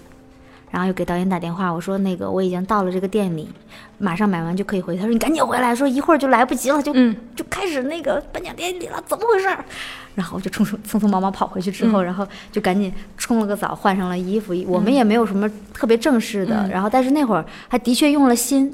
[0.72, 3.48] 然后又给导演打电话，我说那个我已经到了这个店里，
[3.98, 4.96] 马上买完就可以回。
[4.96, 9.64] 他说你赶紧回来，说一会儿就来不及了，就、嗯就开始那个颁奖典礼了，怎么回事儿？
[10.16, 14.54] 然后我就匆匆匆匆忙忙跑回去之后，嗯然后就赶紧冲了个澡，换上了衣服。
[14.66, 18.74] 我们也没有什么特别正式的，嗯然后但是那会儿还的确用了心，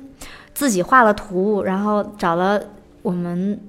[0.54, 2.62] 自己画了图，然后找了
[3.02, 3.60] 我们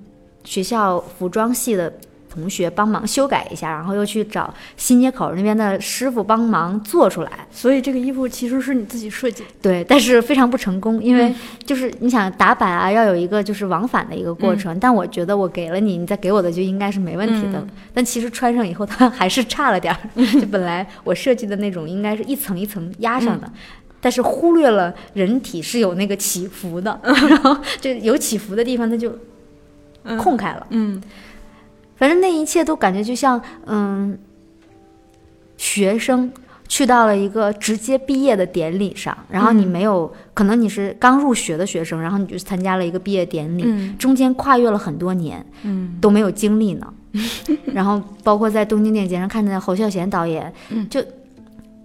[0.44, 1.92] 学校服装系的
[2.38, 7.30] 同学帮忙修改一下，然后又去找新街口那边的师傅帮忙做出来。
[7.50, 9.48] 所以这个衣服其实是你自己设计的。
[9.60, 14.78] 对，但是非常不成功，因嗯为就是你想打版啊，要有一个就是往返的一个过程。
[14.78, 17.58] 但我觉得我给了你，你再给我的就应该是没问题的。
[17.58, 20.00] 嗯但其实穿上以后，它还是差了点儿。
[20.40, 23.46] 就本来我设计的那种应该是一层一层压上的。
[23.46, 23.52] 嗯
[24.00, 29.12] 但是忽略了人体是有那个起伏的，然后就有起伏的地方，它就
[30.16, 30.64] 空开了。
[30.70, 31.02] 嗯
[31.98, 34.18] 反正那一切都感觉就像，嗯，
[35.56, 36.32] 学生
[36.68, 46.92] 去到了一个直接毕业的典礼上，然后你没有，可能你是刚入学的学生，然后你就参加了一个毕业典礼，嗯中间跨越了很多年嗯都没有经历呢。
[47.72, 51.02] 然后包括在东京电影节上看见侯孝贤导演，嗯就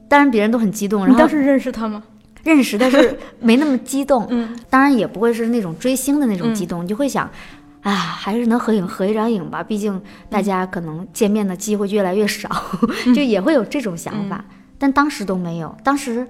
[0.10, 2.04] 当然别人都很激动，然后你当时认识他吗？
[2.44, 4.28] 认识，但是没那么激动。
[4.30, 7.28] 嗯当然也不会是那种追星的那种嗯激动，你就会想，
[7.84, 12.50] 啊，还是能合影合一张影吧，毕竟大家可能见面的机会越来越少，
[13.14, 14.44] 就也会有这种想法。
[14.80, 16.28] 但当时都没有，当时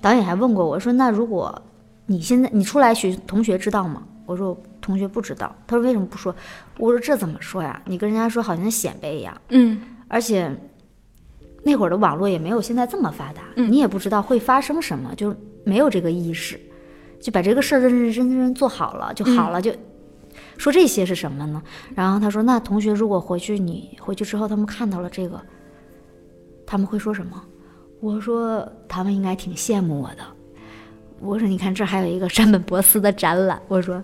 [0.00, 1.62] 导演还问过我说：“那如果
[2.06, 6.34] 你现在你出来学同学知道吗？”我说：“同学不知道。”他说：“为什么不说？”
[6.78, 7.80] 我说：“这怎么说呀？
[7.86, 10.54] 你跟人家说好像显摆一样，嗯而且
[11.64, 16.60] 那会儿的网络也没有现在这么发达，嗯你也不知道会发生什么，就没有这个意识，
[17.20, 19.72] 就把这个事儿认认真真做好了就好了，就
[20.58, 21.62] 说这些是什么呢？
[21.94, 25.40] 然后他说：“那同学如果回去，你回去之后他们看到了这个，
[26.66, 27.42] 他们会说什么？”
[28.00, 30.24] 我说：“他们应该挺羡慕我的。”
[31.20, 34.02] 我说：“你看这儿还有一个山本博斯的展览。”我说。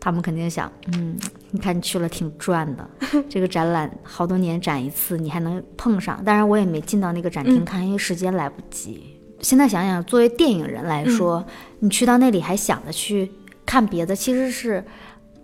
[0.00, 1.18] 他们肯定想，嗯，
[1.50, 2.88] 你看你去了挺赚的，
[3.28, 6.24] 这个展览好多年展一次，你还能碰上。
[6.24, 9.20] 当然我也没进到那个展厅看，因为时间来不及。
[9.40, 11.44] 现在想想，作为电影人来说，
[11.80, 13.28] 你去到那里还想着去
[13.66, 14.82] 看别的，其实是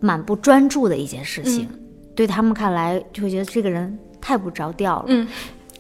[0.05, 1.67] 蛮不专注的一件事情。
[2.14, 5.07] 对他们看来，就会觉得这个人太不着调了。
[5.09, 5.27] 嗯，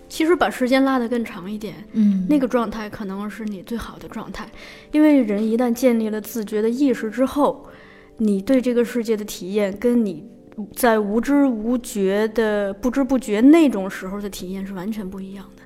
[0.08, 4.48] 其实把时间拉得更长一点，嗯，那个状态可能是你最好的状态，
[4.92, 7.68] 因为人一旦建立了自觉的意识之后，
[8.16, 10.26] 你对这个世界的体验跟你
[10.74, 15.62] 在无知无觉的不知不觉那种时候的体验是完全不一样的。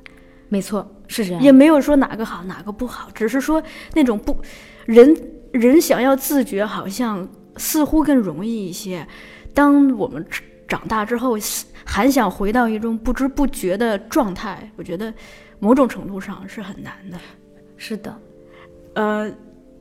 [0.51, 1.43] 没错，是这样。
[1.43, 3.63] 也没有说哪个好哪个不好，只是说
[3.95, 4.37] 那种不
[4.85, 5.17] 人
[5.53, 7.27] 人想要自觉，好像
[7.59, 9.07] 似乎更容易一些。
[9.53, 10.25] 当我们
[10.67, 11.37] 长大之后，
[11.85, 15.13] 还想回到一种不知不觉的状态，我觉得
[15.59, 17.19] 某种程度上是很难的。
[17.77, 18.21] 是的，
[18.95, 19.31] 呃，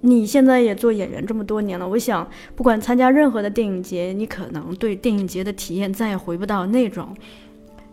[0.02, 7.16] 你现在也做演员这么多年了，我想不管参加任何的电影节，你可能对电影节的体验再也回不到那种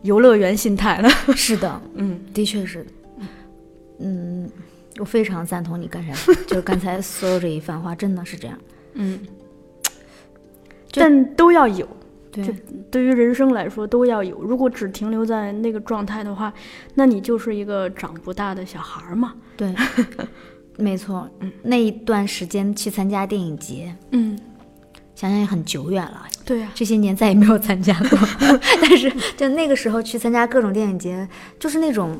[0.03, 1.09] 游乐园心态了。
[1.35, 2.87] 是的， 嗯的确是。
[3.99, 4.51] 嗯，
[4.99, 6.13] 我非常赞同你刚才
[6.47, 8.59] 就是刚才所有这一番话，真的是这样。
[8.95, 9.31] 嗯，就
[11.03, 11.87] 但都要有。
[12.31, 12.45] 对
[12.91, 14.43] 对于人生来说都要有。
[14.43, 16.53] 如果只停留在那个状态的话，
[16.95, 19.35] 那你就是一个长不大的小孩儿嘛。
[19.57, 19.73] 对，
[20.77, 24.37] 没错，嗯那一段时间去参加电影节，嗯，
[25.15, 28.19] 想想也很久远了，对啊、这些年再也没有参加过。
[28.83, 31.29] 但是就那个时候去参加各种电影节，
[31.61, 32.19] 就是那种，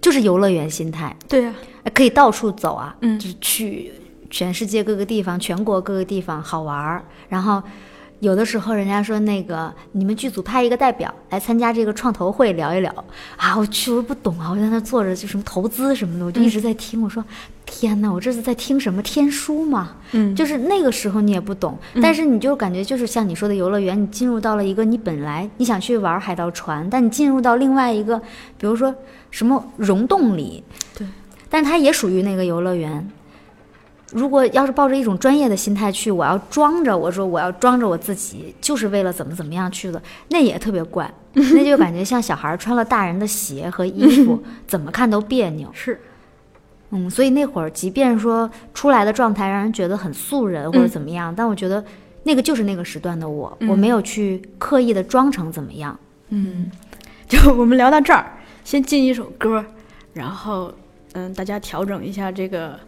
[0.00, 3.90] 就是游乐园心态，对呀、呃可以到处走啊，嗯就是去
[4.30, 7.04] 全世界各个地方、全国各个地方好玩儿。
[7.28, 7.62] 然后
[8.20, 12.92] 有的时候人家说那个你们剧组派一个代表来参加这个创投会聊一聊
[13.36, 17.22] 啊，我去我不懂啊，我在那坐着就什么投资什么的，我就一直在听，我说
[17.66, 19.96] 天哪，我这是在听什么天书吗？
[20.12, 28.18] 嗯，就是那个时候你也不懂，但是你就感觉就是像你说的游乐园，你进入到了一个你本来你想去玩海盗船，但你进入到另外一个，
[28.56, 28.94] 比如说
[29.30, 30.64] 什么溶洞里，
[30.96, 31.06] 对，
[31.50, 33.06] 但是它也属于那个游乐园。
[34.12, 45.68] 如果要是抱着一种专业的心态去，我要装着我说我要装着我自己，就是为了怎么怎么样去的，那也特别怪， 那就感觉像小孩穿了大人的鞋和衣服， 怎么看都别扭。
[45.72, 46.00] 是，
[46.90, 51.84] 嗯，所以那会儿，即便说出来的状态让人觉得很素人或者怎么样，但我觉得
[52.22, 55.98] 那个就是那个时段的我，我没有去刻意的装成怎么样。
[56.28, 56.70] 嗯，
[57.28, 58.24] 就我们聊到这儿，
[58.64, 59.64] 先进一首歌，
[60.12, 60.72] 然后
[61.14, 62.78] 嗯，大家调整一下这个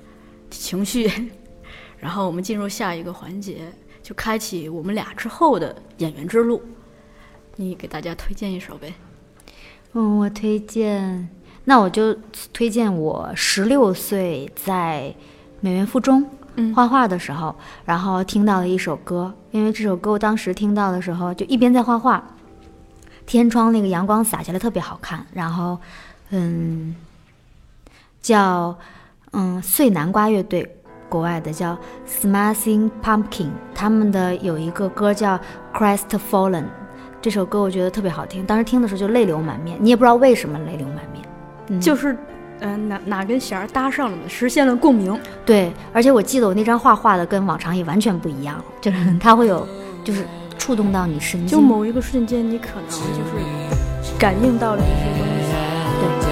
[0.50, 1.30] 情绪，
[1.98, 6.62] 然后我们进入下一个环节，就开启我们俩之后的演员之路。
[7.56, 8.94] 你给大家推荐一首呗？
[9.92, 11.28] 嗯，我推荐，
[11.64, 12.14] 那我就
[12.52, 15.14] 推荐我十六岁在
[15.60, 19.34] 美院附中嗯画画的时候，然后听到了一首歌。
[19.50, 22.22] 因为这首歌我当时听到的时候，就一边在画画，
[23.26, 25.78] 天窗那个阳光洒下来特别好看，然后
[26.30, 26.94] 嗯，
[28.20, 28.78] 叫
[29.32, 30.74] 嗯碎南瓜乐队。
[31.10, 31.74] 国外的叫
[32.06, 35.38] Smashing Pumpkin，他们的有一个歌叫
[35.72, 36.62] 《Christ Fallen》，
[37.22, 41.24] 这首歌我觉得特别好听，当时听的时候就泪流满面，你也不知道为什么泪流满面。
[41.68, 42.12] 嗯，就是
[42.60, 44.22] 嗯、呃哪哪根弦儿搭上了呢？
[44.28, 45.18] 实现了共鸣。
[45.46, 49.66] 对，而且我记得我那张画画的跟往常也完全不一样，就是它会有，
[50.04, 50.26] 就是
[50.58, 51.48] 触动到你神经。
[51.48, 55.54] 就某一个瞬间，你可能就是感应到了一些东西。
[56.20, 56.27] 对，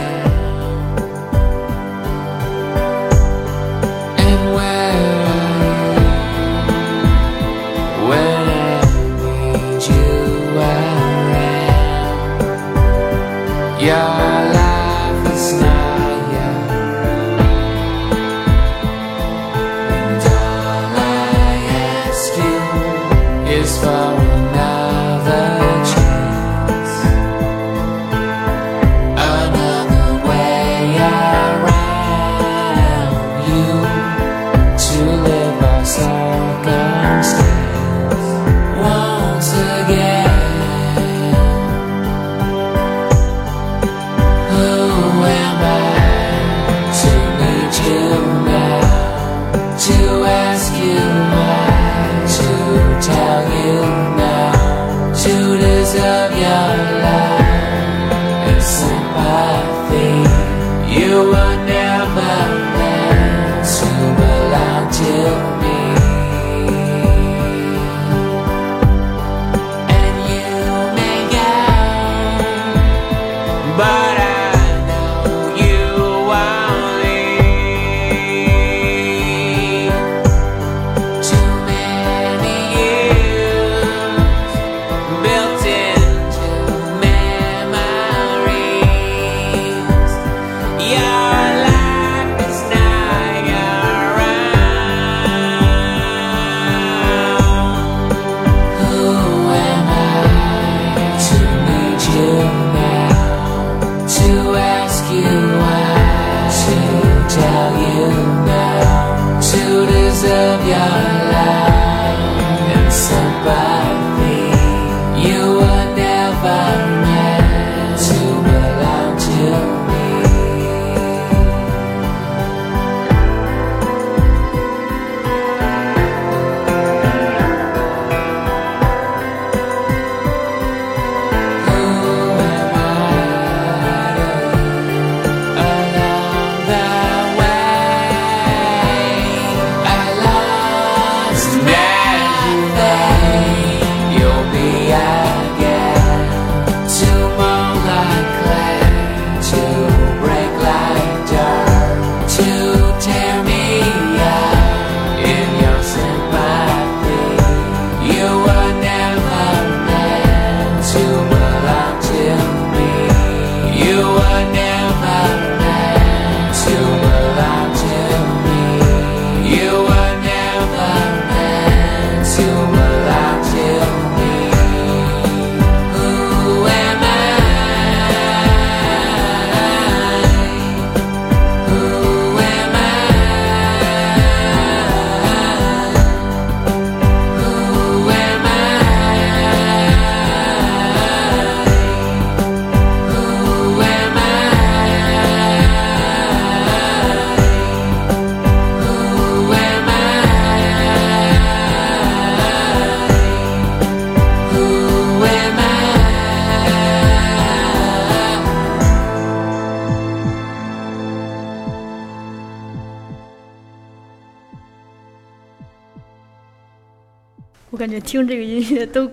[218.07, 219.11] 听这个音乐都，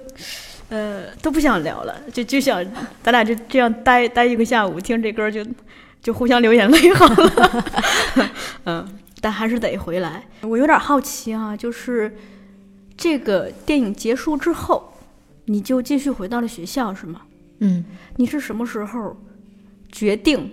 [0.70, 2.64] 呃，都不想聊了，就就想
[3.02, 5.44] 咱俩就这样待待一个下午，听这歌就
[6.02, 7.66] 就互相流眼泪好了。
[8.66, 10.24] 嗯，但还是得回来。
[10.42, 12.16] 我有点好奇啊，就是
[12.96, 14.94] 这个电影结束之后，
[15.46, 17.24] 你就继续回到了学校是吗？
[17.60, 17.84] 嗯，
[18.18, 19.18] 你是什么时候
[19.92, 20.52] 决定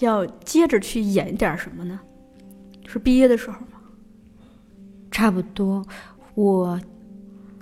[0.00, 2.00] 要接着去演点什么呢？
[2.86, 3.78] 是毕业的时候吗？
[5.10, 5.84] 差不多。
[6.34, 6.80] 我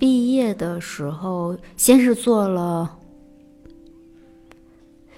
[0.01, 2.97] 毕业的时候，先是做了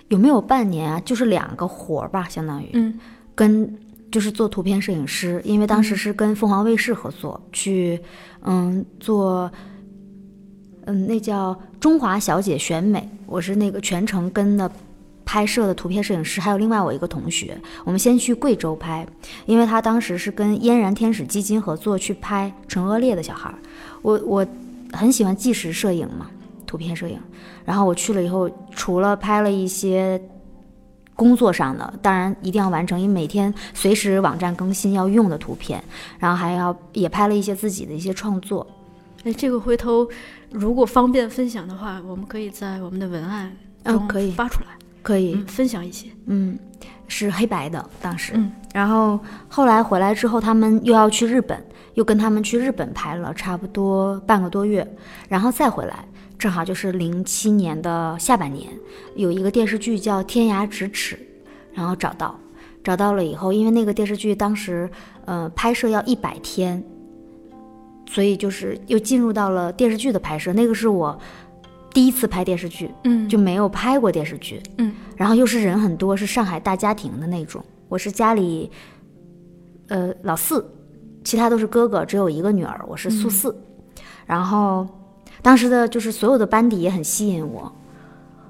[0.08, 1.00] 有没有半年啊？
[1.04, 2.68] 就是两个活儿吧，相当于。
[2.74, 2.98] 嗯
[3.34, 3.78] 跟
[4.10, 7.98] 就是做图片摄影师，因为当时是跟凤凰卫视合作，去
[8.42, 9.50] 嗯做
[10.84, 14.70] 嗯那叫中华小姐选美，我是那个全程跟的
[15.24, 19.06] 拍摄的图片摄影师，还有另外我一个同学，我们先去贵州拍，
[19.46, 23.58] 因为他当时是跟嫣然天使基金合作去拍唇腭裂的小孩儿，
[24.02, 24.46] 我我
[24.92, 26.30] 很喜欢纪实摄影嘛，
[26.66, 27.18] 图片摄影，
[27.64, 30.20] 然后我去了以后，除了拍了一些。
[31.14, 35.80] 工作上的，当然一定要完成，因为每天随时网站更新要用的图片，
[36.18, 38.66] 然后还要也拍了一些自己的一些创作。
[39.22, 40.08] 哎，这个回头
[40.50, 44.68] 如果方便分享的话，我们可以在我们的文案中嗯可以发出来，
[45.02, 46.08] 可以，嗯，分享一些。
[46.26, 46.58] 嗯，
[47.06, 48.32] 是黑白的当时。
[48.34, 51.62] 嗯然后后来回来之后，他们又要去日本，
[51.94, 54.86] 又跟他们去日本拍了差不多半个多月，
[55.28, 56.06] 然后再回来，
[56.38, 58.68] 正好就是零七年的下半年，
[59.14, 61.16] 有一个电视剧叫《天涯咫尺》，
[61.72, 62.38] 然后找到，
[62.82, 64.88] 找到了以后，因为那个电视剧当时
[65.24, 66.82] 呃拍摄要一百天，
[68.06, 71.18] 所以就是又进入到了电视剧的拍摄，那个是我
[71.92, 77.62] 第一次拍电视剧，嗯就没有拍过电视剧，嗯然后又是人很多，是上海大家庭的那种。
[77.88, 78.70] 我是家里，
[79.88, 80.66] 呃，老四，
[81.24, 83.56] 其他都是哥哥，只有一个女儿，我是苏四。
[84.26, 84.86] 然后
[85.42, 87.70] 当时的就是所有的班底也很吸引我，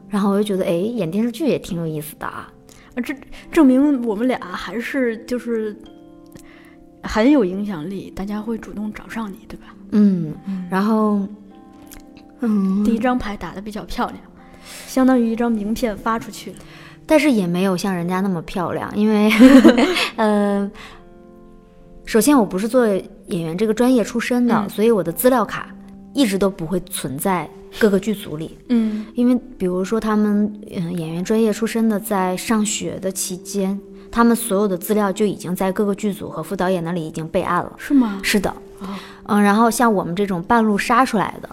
[0.09, 2.53] 然后我就觉得，哎，演电视剧也挺有意思的啊。
[2.95, 3.15] 啊，这
[3.51, 5.75] 证明我们俩还是就是
[7.03, 9.67] 很有影响力，大家会主动找上你，对吧？
[9.93, 10.35] 嗯，
[10.71, 11.21] 然后，
[12.41, 14.19] 嗯，第一张牌打的比较漂亮，
[14.87, 16.59] 相当于一张名片发出去了。
[17.05, 19.31] 但是也没有像人家那么漂亮，因为，
[20.17, 20.71] 呃，
[22.05, 25.69] 首先我不是做演员这个专业出身的，嗯所以我的资料卡
[26.13, 27.49] 一直都不会存在
[27.79, 28.59] 各个剧组里。
[28.69, 33.79] 嗯因为比如说他们嗯演员专业出身的，在上学的期间，
[34.11, 37.73] 他们所有的资料就已经在各个剧组和副导演那里已经备案了。
[37.79, 38.21] 是吗？
[38.23, 38.51] 是的，
[38.81, 38.89] 哦
[39.25, 41.49] 嗯，然后像我们这种半路杀出来的，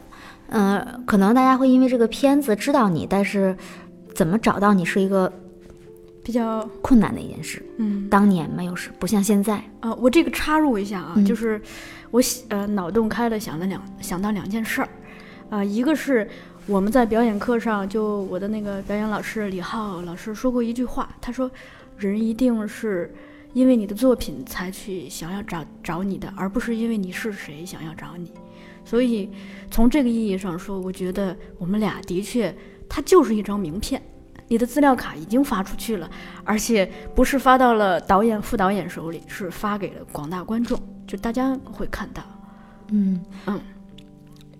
[0.49, 3.55] 嗯、可能大家会因为这个片子知道你，但是
[4.13, 5.31] 怎么找到你是一个
[6.29, 7.59] 比较困难的一件事。
[7.77, 9.55] 嗯当年嘛，又是不像现在。
[9.79, 11.59] 啊，我这个插入一下啊，嗯就是
[12.11, 14.89] 我想呃脑洞开了，想了两想到两件事儿，
[15.49, 16.29] 啊、一个是
[16.67, 21.49] 我们在表演课上，就我的那个表演老师李浩老师说过一句话，他说
[21.97, 23.11] 人一定是
[23.53, 28.31] 因为你的作品才去想要找找你的，而不是因为你是谁想要找你。
[28.85, 29.31] 所以
[29.71, 32.55] 从这个意义上说，我觉得我们俩的确，
[32.87, 33.99] 它就是一张名片。
[34.49, 36.09] 你的资料卡已经发出去了，
[36.43, 40.77] 而且不是发到了导演、副导演手里，是发给了广大观众，
[41.07, 42.21] 就大家会看到。
[42.89, 43.21] 嗯。
[43.45, 43.61] 嗯，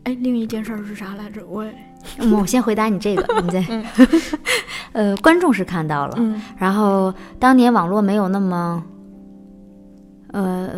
[0.04, 1.46] 哎，另一件事儿是啥来着？
[1.46, 1.66] 我
[2.20, 3.84] 嗯 我先回答你这个， 你再，
[4.94, 6.42] 呃，观众是看到了，嗯。
[6.58, 8.82] 然后当年网络没有那么，
[10.32, 10.70] 呃，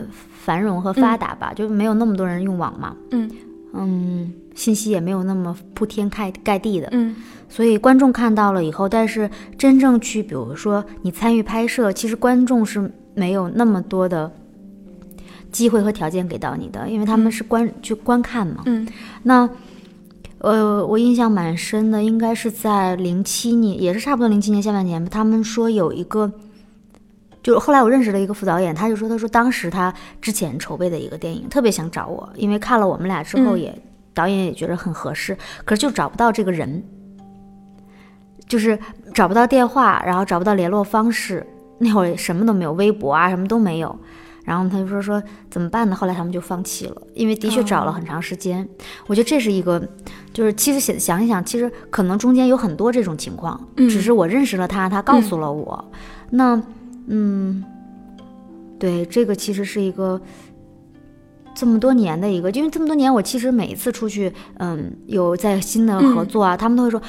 [0.43, 3.30] 繁荣和发达吧，就没有那么多人用网嘛，嗯
[3.74, 7.15] 嗯，信息也没有那么铺天盖盖地的，嗯
[7.49, 14.32] 所以观众看到了以后，但是真正去，比如说你参与拍摄，其实观众是没有那么多的
[15.51, 18.63] 机会和条件给到你的，因为他们是观、去观看嘛。
[18.65, 18.88] 嗯
[19.24, 19.49] 那
[20.38, 25.07] 呃，我印象蛮深的，应该是在零七年，也是差不多零七年下半年吧。
[25.11, 26.32] 他们说有一个，
[27.44, 33.82] 就是后来我认识了一个副导演，他就说，他说当时他之前筹备的一个电影，特别想找我，因为看了我们俩之后嗯也，
[34.14, 36.84] 导演也觉得很合适，可是就找不到这个人，
[38.48, 38.78] 就是
[39.14, 41.46] 找不到电话，然后找不到联络方式，
[41.80, 43.98] 那会儿什么都没有，微博啊什么都没有。
[44.44, 45.22] 然后他就说说
[45.52, 45.96] 怎么办呢？
[45.96, 48.68] 后来他们就放弃了，因为的确找了很长时间。
[49.06, 49.80] 我觉得这是一个，
[50.34, 55.92] 就是其实想想一想，其实可能中间有很多这种情况，嗯只是我认识了他，他告诉了我。
[56.32, 56.60] 那
[57.08, 57.64] 嗯，
[58.80, 60.20] 对，这个其实是一个
[61.54, 67.02] 这么多年的一个，因为这么多年我其实每一次出去，嗯，有在新的合作啊，他们都会说，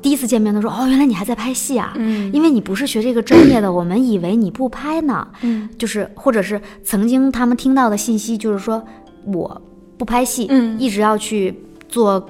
[0.00, 1.92] 第一次见面都说哦，原来你还在拍戏啊。
[1.96, 5.26] 嗯因为你不是学这个专业的，我们以为你不拍呢。
[5.42, 8.82] 嗯就是或者是曾经他们听到的信息，就是说
[9.24, 9.60] 我
[9.98, 11.54] 不拍戏，嗯一直要去
[11.88, 12.26] 做。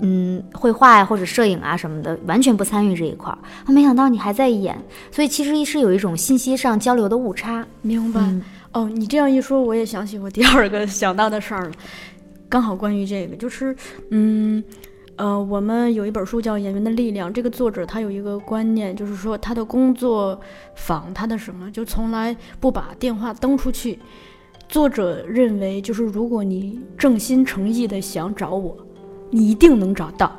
[0.00, 3.38] 嗯，绘画呀或者摄影啊什么的，完全不参与这一块儿。
[3.64, 4.76] 啊，没想到你还在演，
[5.10, 7.66] 所以其实是有一种信息上交流的误差。
[7.80, 8.20] 明白。
[8.20, 11.72] 嗯哦，你这样一说，我也想起我第二个想到的事儿了，
[12.48, 13.76] 刚好关于这个，就是，
[14.08, 14.64] 嗯，
[15.16, 20.40] 呃，我们有一本书叫《演员的力量》，这个作者他有一个观念，就是说他的工作
[20.74, 23.98] 坊，他的什么，就从来不把电话登出去。
[24.70, 28.74] 作者认为，就是如果你正心诚意的想找我，
[29.32, 30.30] 你一定能找到。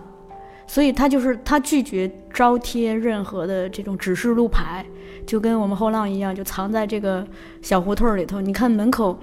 [0.65, 4.83] 所以他就是他拒绝招贴任何的这种指示路牌，
[5.27, 7.27] 就跟我们后浪一样，就藏在这个
[7.61, 8.39] 小胡同里头。
[8.39, 9.19] 你看门口，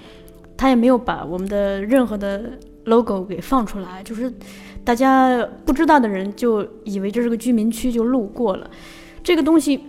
[0.56, 2.52] 他也没有把我们的任何的
[2.84, 4.32] logo 给放出来，就是
[4.84, 8.70] 大家不知道的人就以为这是个居民区，就路过了。
[9.24, 9.80] 这个东西，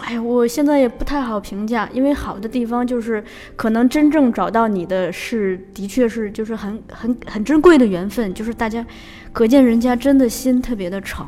[0.00, 3.22] 哎呀，我现在也不太好评价，因为好的地方就是
[3.54, 8.84] 可能真正找到你的是，的确是就是很很很珍贵的缘分，就是大家
[9.32, 11.26] 可见人家真的心特别的诚，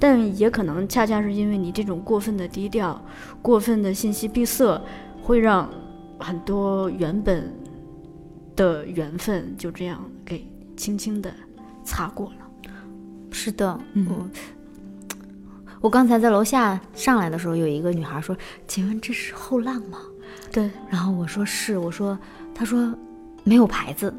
[0.00, 3.00] 但也可能恰恰是因为你这种过分的低调、
[3.42, 4.80] 过分的信息闭塞，
[5.22, 5.70] 会让
[6.18, 7.52] 很多原本
[8.56, 10.44] 的缘分就这样给
[10.74, 11.32] 轻轻的
[11.84, 12.70] 擦过了。
[13.30, 14.30] 是的，嗯
[15.86, 19.98] 我我刚才在楼下上来的时候，有一个女孩说：“请问这是后浪吗
[20.50, 22.18] 对，？”然后我说是，我说，
[22.52, 22.92] 她说
[23.44, 24.12] 没有牌子，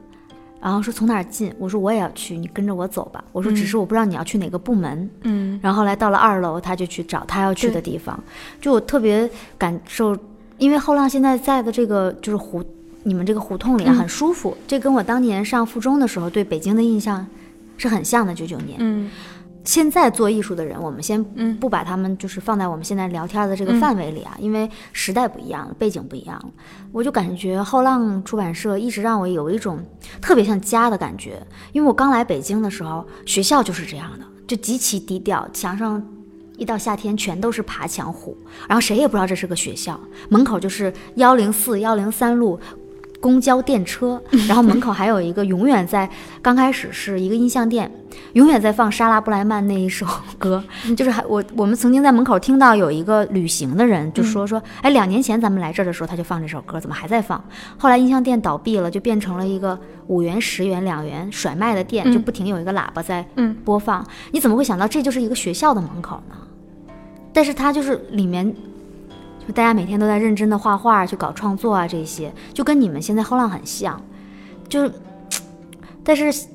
[0.62, 3.22] 然后说从哪儿进，我说我也要去，你跟着我走吧。
[3.34, 5.10] 我说只是我不知道你要去哪个部门。
[5.24, 8.18] 嗯然后后来到了二楼，她就去找她要去的地方，
[8.62, 10.18] 就我特别感受，
[10.60, 12.64] 因为后浪现在在的这个就是胡，
[13.04, 17.28] 你们这个胡同里很舒服，这跟我当年上附中的时候对北京的印象
[17.76, 18.34] 是很像的。
[18.34, 19.12] 九九年，嗯
[19.68, 26.46] 现在做艺术的人，我们先嗯不把他们就是放在我们现在聊天的这个嗯范围里啊，因为时代不一样了，背景不一样了，
[26.94, 29.78] 我就感觉后浪出版社一直让我有一种
[30.22, 31.46] 特别像家的感觉。
[31.74, 36.02] 因为我刚来北京的时候，学校就是这样的，就极其低调，墙上
[36.56, 38.38] 一到夏天全都是爬墙虎，
[38.70, 40.00] 然后谁也不知道这是个学校，
[40.30, 42.58] 门口就是幺零四、幺零三路。
[43.20, 46.10] 公交电车， 然后门口还有一个永远在，
[46.42, 47.92] 刚开始是一个音像店，
[48.34, 50.06] 永远在放莎拉布莱曼那一首
[50.38, 50.64] 歌，
[50.96, 57.44] 就是还我我们曾经在门口听到有一个旅行的人就说说，哎，两年前咱们来这儿的时候他就放这首歌，怎么还在放？
[57.78, 64.06] 后来音像店倒闭了，就变成了一个五元、十元、两元甩卖的店，嗯就不停有一个喇叭在嗯播放。
[64.32, 66.36] 你怎么会想到这就是一个学校的门口呢？
[67.34, 68.56] 但是它就是里面。
[69.48, 74.00] 就大家每天都在认真的画画，去搞创作啊，这些就跟你们现在后浪很像，
[74.68, 74.92] 就是，
[76.04, 76.48] 但是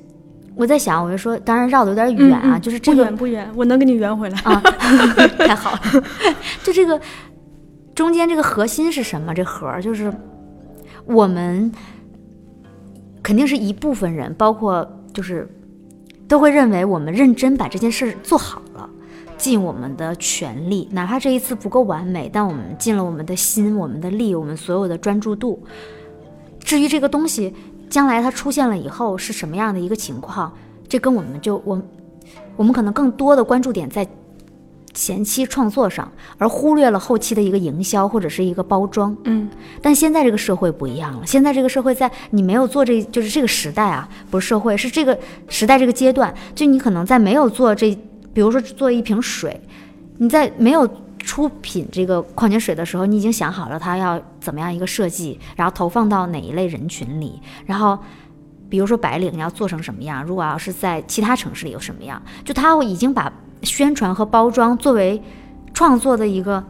[0.55, 4.39] 我在想，我就说，当然绕的有点远啊，嗯嗯就是这个不远不远，我能给你圆回来。
[4.41, 4.61] 啊，
[5.39, 5.81] 太好了，
[6.63, 7.01] 就这个
[7.95, 9.33] 中间这个核心是什么？
[9.33, 10.13] 这核就是
[11.05, 11.71] 我们
[13.23, 15.49] 肯定是一部分人，包括就是
[16.27, 18.72] 都会认为我们认真把这件事做好了。
[19.37, 25.61] 尽我们的全力，哪怕这一次不够完美，但我们尽了我们的心、我们的力、我们所有的专注度。
[26.59, 27.53] 至于这个东西
[27.89, 30.51] 将来它出现了以后是什么样的一个情况，
[30.87, 31.81] 这跟我们就我
[32.55, 34.07] 我们可能更多的关注点在
[34.93, 39.15] 前期创作上，而忽略了后期的一个营销或者是一个包装。
[39.25, 39.49] 嗯
[39.81, 45.17] 但现在这个社会不一样了，现在这个社会在你没有做这，就是这个时代啊，不是社会，是这个
[45.49, 47.97] 时代这个阶段，就你可能在没有做这，
[48.33, 49.59] 比如说做一瓶水，
[50.17, 57.97] 你在没有出品这个矿泉水的时候，你已经想好了它要怎么样一个设计，然后投放到哪一类人群里，然后。
[58.69, 63.31] 比如说白领要做成什么样，如果要是在其他城市里有什么样，就他已经把
[63.61, 65.21] 宣传和包装作为
[65.75, 66.63] 创作的一个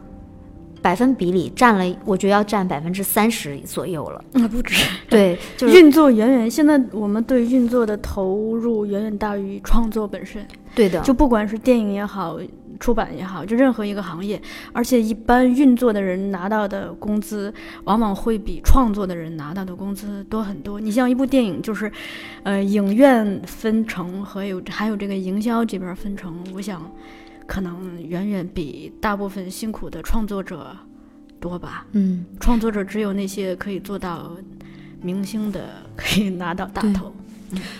[0.84, 4.22] 百分比里占了，我觉得要占百分之三十左右了。
[4.32, 4.84] 那不止。
[5.08, 10.46] 对， 就是运作远远，现在我们对运作的投入远远大于创作本身。
[10.74, 12.38] 对的，就不管是电影也好，
[12.78, 14.38] 出版也好，就任何一个行业，
[14.74, 17.50] 而且一般运作的人拿到的工资，
[17.84, 20.78] 往往会比创作的人拿到的工资多很多。
[20.78, 21.90] 你像一部电影，就是，
[22.42, 26.82] 呃，影院分成和有还有这个营销这边分成，我想，
[27.46, 30.76] 可能远远比大部分辛苦的创作者
[31.40, 31.86] 多吧。
[31.92, 34.30] 嗯，创作者只有那些可以做到
[35.02, 35.60] 明星的，
[35.96, 37.12] 可以拿到大对头。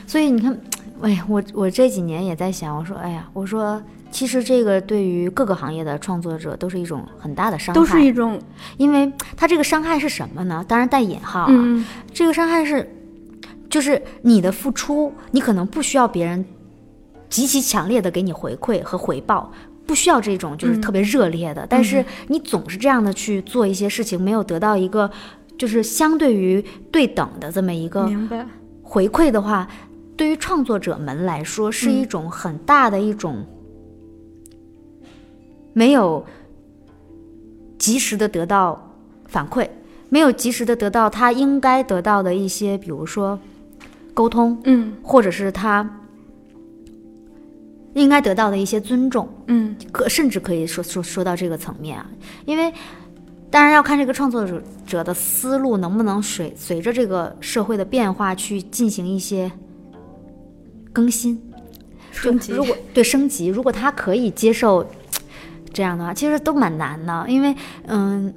[0.06, 0.56] 所以你看，
[1.00, 8.40] 哎呀，我我这几年也在想，我说，哎呀，我说，其实这个对于各个行业的创作者都是一种很大的伤害，都是一种，
[8.76, 10.64] 因为他这个伤害是什么呢？
[10.68, 12.88] 当然带引号啊，嗯，这个伤害是，
[13.68, 16.44] 就是你的付出，你可能不需要别人
[17.28, 19.52] 极其强烈的给你回馈和回报。
[19.86, 25.10] 不需要这种就是嗯特别热烈的，但是你总是这样的去做一些事情，没有得到一个
[25.58, 28.10] 就是相对于对等的这么一个。
[28.82, 29.68] 回馈的话，
[30.16, 33.44] 对于创作者们来说是嗯一种很大的一种
[35.74, 36.24] 没有
[37.78, 38.90] 及时的得到
[39.26, 39.68] 反馈，
[40.08, 43.38] 没有及时的得到他应该得到的一些，比如说
[44.14, 45.86] 沟通，嗯或者是他
[47.94, 49.28] 应该得到的一些尊重。
[49.46, 49.74] 嗯。
[49.90, 52.06] 可甚至可以说说说到这个层面啊，
[52.44, 52.72] 因为
[53.50, 59.50] 当然要看这个创作者者的思路能不能随随着这个社会的变化去进行一些
[60.92, 61.40] 更新，
[62.12, 62.52] 就升级。
[62.52, 64.84] 如果对升级，如果他可以接受
[65.72, 67.54] 这样的话，其实都蛮难的，因为
[67.86, 68.32] 嗯。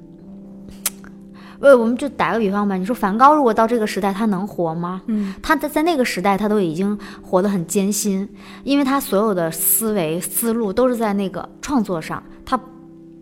[1.60, 5.02] 呃，我们就打个比方吧，你说梵高如果到这个时代，他能活吗？
[5.06, 8.28] 嗯他在在那个时代，他都已经活得很艰辛，
[8.62, 12.22] 因为他所有的思维思路都是在那个创作上。
[12.44, 12.58] 他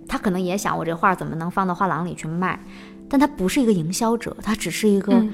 [0.07, 2.61] 他可能也想，我这画怎么能放到画廊里去卖？
[3.09, 5.33] 但他不是一个营销者，他只是一个嗯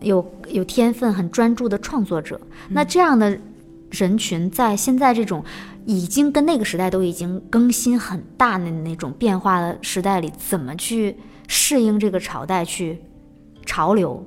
[0.00, 2.40] 有有天分、很专注的创作者。
[2.68, 3.38] 那这样的
[3.90, 5.44] 人群，在现在这种
[5.86, 11.16] 已经跟那个时代都已经更新很大的那种变化的时代里，怎么去
[11.48, 13.00] 适应这个朝代去
[13.66, 14.24] 潮流？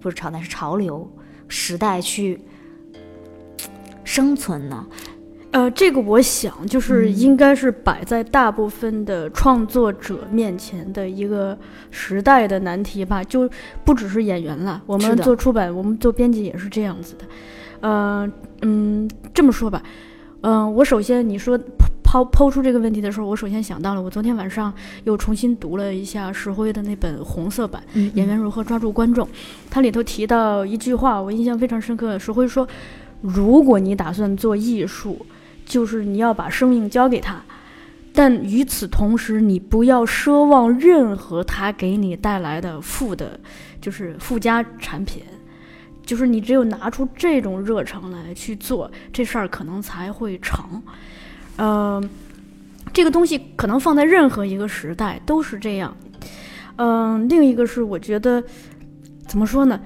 [0.00, 1.08] 不是朝代，是潮流
[1.46, 2.40] 时代去
[4.02, 4.84] 生存呢？
[5.52, 11.56] 呃，这个我想就是嗯应该是摆在大部分的创作者面前的一个
[11.90, 13.48] 时代的难题吧，就
[13.84, 17.24] 不只是演员了，我们做出版，我们做编辑也是这样子的。
[17.80, 19.82] 呃，嗯，这么说吧，
[20.40, 21.58] 嗯、我首先你说
[22.12, 24.70] 抛抛出这个问题的时候，我首先想到了，我昨天晚上
[25.04, 27.82] 又重新读了一下石辉的那本红色版。
[27.94, 29.26] 嗯演员如何抓住观众。
[29.70, 32.18] 它里头提到一句话，我印象非常深刻。
[32.18, 32.68] 石辉说
[33.22, 35.24] ：“如果你打算做艺术，
[35.64, 37.42] 就是你要把生命交给他，
[38.12, 43.40] 但与此同时，你不要奢望任何他给你带来的附的，
[43.80, 45.22] 就是附加产品。
[46.04, 50.82] 就是你只有拿出这种热诚来去做这事儿，可能才会成。
[51.56, 52.02] 呃，
[52.92, 55.96] 这个东西可能放在任何一个时代都是这样。
[56.76, 58.42] 嗯、另一个是我觉得
[59.26, 59.78] 怎么说呢？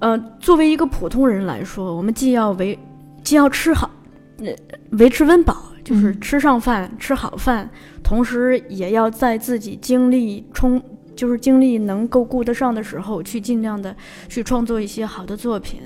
[0.00, 2.78] 呃，作为一个普通人来说，我们既要维，
[3.22, 3.90] 既要吃好，
[4.38, 4.52] 呃，
[4.98, 7.70] 维持温饱，就是吃上饭、吃好饭，
[8.02, 10.82] 同时也要在自己精力充，
[11.16, 13.96] 就是精力能够顾得上的时候，去尽量的
[14.28, 15.80] 去创作一些好的作品。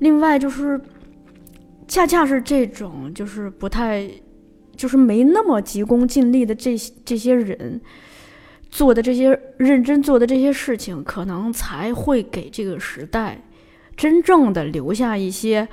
[0.00, 0.80] 另外就是，
[1.92, 4.08] 恰恰是这种就是不太，
[4.74, 7.78] 就是没那么急功近利的这些这些人。
[8.70, 13.38] 做的这些认真做的这些事情，可能才会给这个时代
[13.94, 15.68] 真正的留下一些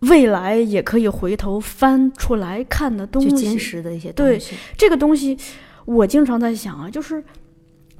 [0.00, 3.44] 未来也可以回头翻出来看的东就西。
[3.44, 4.56] 坚实的一些对东西。
[4.76, 5.38] 这个东西，
[5.84, 7.22] 我经常在想啊，就是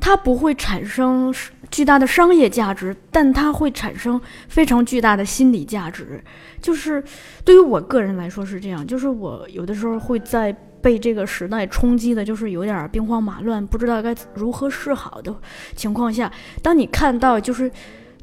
[0.04, 1.32] 它不会产生
[1.70, 6.20] 巨大的商业价值，但它会产生非常巨大的心理价值。
[6.60, 7.00] 就是
[7.44, 15.32] 对于我个人来说是这样，就是我有的时候会在被这个时代冲击的，就是有点兵荒马乱，不知道该如何是好的
[15.76, 16.30] 情况下，
[16.60, 17.70] 当你看到就是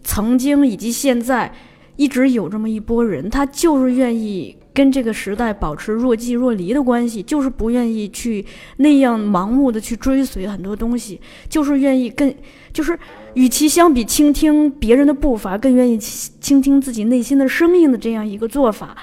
[0.03, 1.49] 曾经以及现在
[1.95, 8.45] 一直有这么一波人，他就是愿意跟这个时代保持若即若离的关系，就是不愿意去
[8.77, 12.33] 那样盲目的去追随很多东西，就是愿意更
[12.73, 12.97] 就是。
[13.35, 18.97] 与其相比倾听别人的步伐，更愿意倾听自己内心的声音的这样一个做法，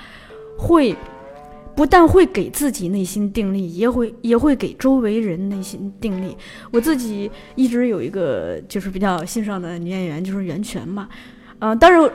[0.58, 0.94] 会
[1.76, 6.36] 不但会给自己内心定力，也会也会给周围人内心定力。
[6.72, 11.08] 我自己一直有一个就是比较欣赏的女演员，就是袁泉嘛，
[11.60, 12.10] 呃，当然。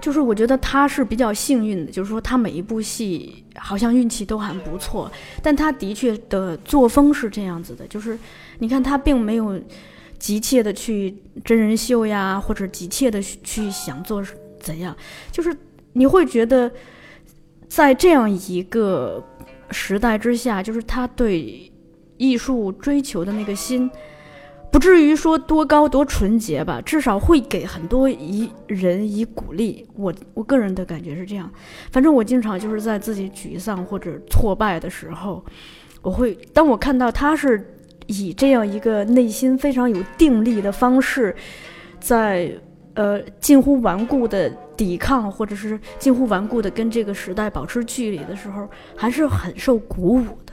[0.00, 5.10] 就是我觉得他是比较幸运的，就是说他每一部戏好像运气都还不错，
[5.42, 8.18] 但他的确的作风是这样子的，就是
[8.58, 9.60] 你看他并没有
[10.18, 14.24] 急切的去真人秀呀，或者急切的去想做
[14.58, 14.96] 怎样，
[15.30, 15.56] 就是
[15.92, 16.70] 你会觉得，
[17.68, 19.24] 在这样一个
[19.70, 21.72] 时代之下，就是他对
[22.16, 23.90] 艺术追求的那个心，
[24.70, 29.86] 不至于说多高多纯洁吧，至少会给很多一人以鼓励。
[29.94, 31.50] 我我个人的感觉是这样，
[31.90, 35.44] 反正我经常就是在自己沮丧或者挫败的时候，
[36.02, 37.76] 我会当我看到他是。
[38.06, 41.32] 以这样一个内心非常有定力的方式，
[42.00, 42.52] 在
[42.94, 50.49] 呃近乎顽固的抵抗，或者是近乎顽固的跟这个时代保持距离的时候，还是很受鼓舞的。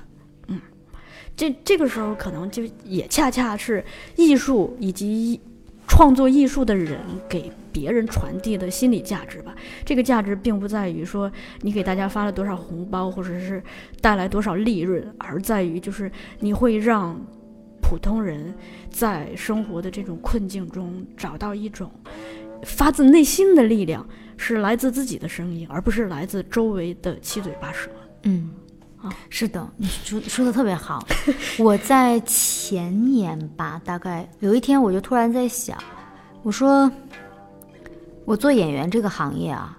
[1.38, 3.82] 这这个时候可能就也恰恰是
[4.18, 5.40] 艺术以及
[5.88, 9.56] 创作艺术的人给别人传递的心理价值吧。
[9.86, 11.32] 这个价值并不在于说
[11.62, 13.64] 你给大家发了多少红包，或者是
[14.02, 17.18] 带来多少利润，而在于就是你会让。
[17.80, 18.54] 普通人
[18.90, 21.90] 在生活的这种困境中找到一种
[22.64, 27.90] 发自内心的力量是来自自己的声音，而不是来自周围的七嘴八舌。
[28.24, 28.50] 嗯
[29.08, 31.06] 啊，是的，你说说的特别好。
[31.58, 35.78] 我在前年吧，大概有一天，我就突然在想，
[36.44, 36.92] 我说，
[38.26, 39.78] 我做演员这个行业啊，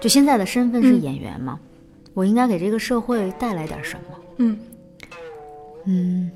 [0.00, 1.58] 就现在的身份是嗯演员嘛，
[2.12, 4.18] 我应该给这个社会带来点什么？
[4.38, 4.58] 嗯
[5.84, 6.30] 嗯，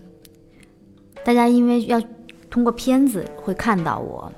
[1.24, 2.00] 大家因为要
[2.48, 4.32] 通过片子会看到我，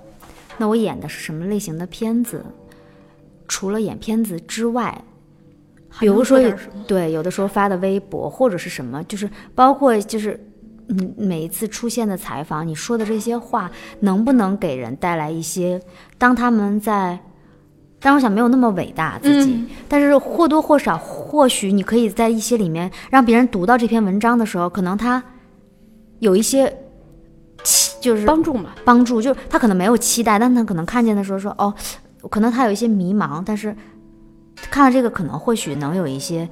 [0.57, 2.45] 那我演的是什么类型的片子？
[3.49, 5.05] 除了演片子之外，
[5.99, 6.39] 比如说
[6.87, 10.39] 对，有的时候发的微博或者是什么，就是包括就是
[10.89, 13.71] 嗯每一次出现的采访，你说的这些话
[14.01, 15.81] 能不能给人带来一些，
[16.17, 17.19] 当他们在。
[18.03, 25.23] 但我想没有那么伟大自己，嗯但是或多或少，或许你可以在一些里面让别人读到这篇文章的时候，可能他
[26.21, 26.75] 有一些
[27.63, 28.71] 期，就是帮助嘛。
[28.87, 31.75] 帮助，就是他可能没有期待，但他可能看见的时候说，哦，
[32.31, 33.77] 可能他有一些迷茫，但是
[34.69, 36.49] 看到这个，可能或许能有一些，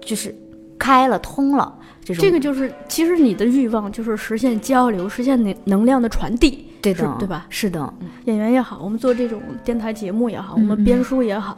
[0.00, 0.34] 就是
[0.78, 7.46] 开了通了这种，这个就是，其实你的欲望就是实现交流，实现能能量的传递，对的，对吧？
[7.48, 11.56] 是的，演员也好，我们做这种电台节目也好，我嗯们编书也好，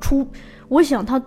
[0.00, 0.26] 初，
[0.68, 1.20] 我想他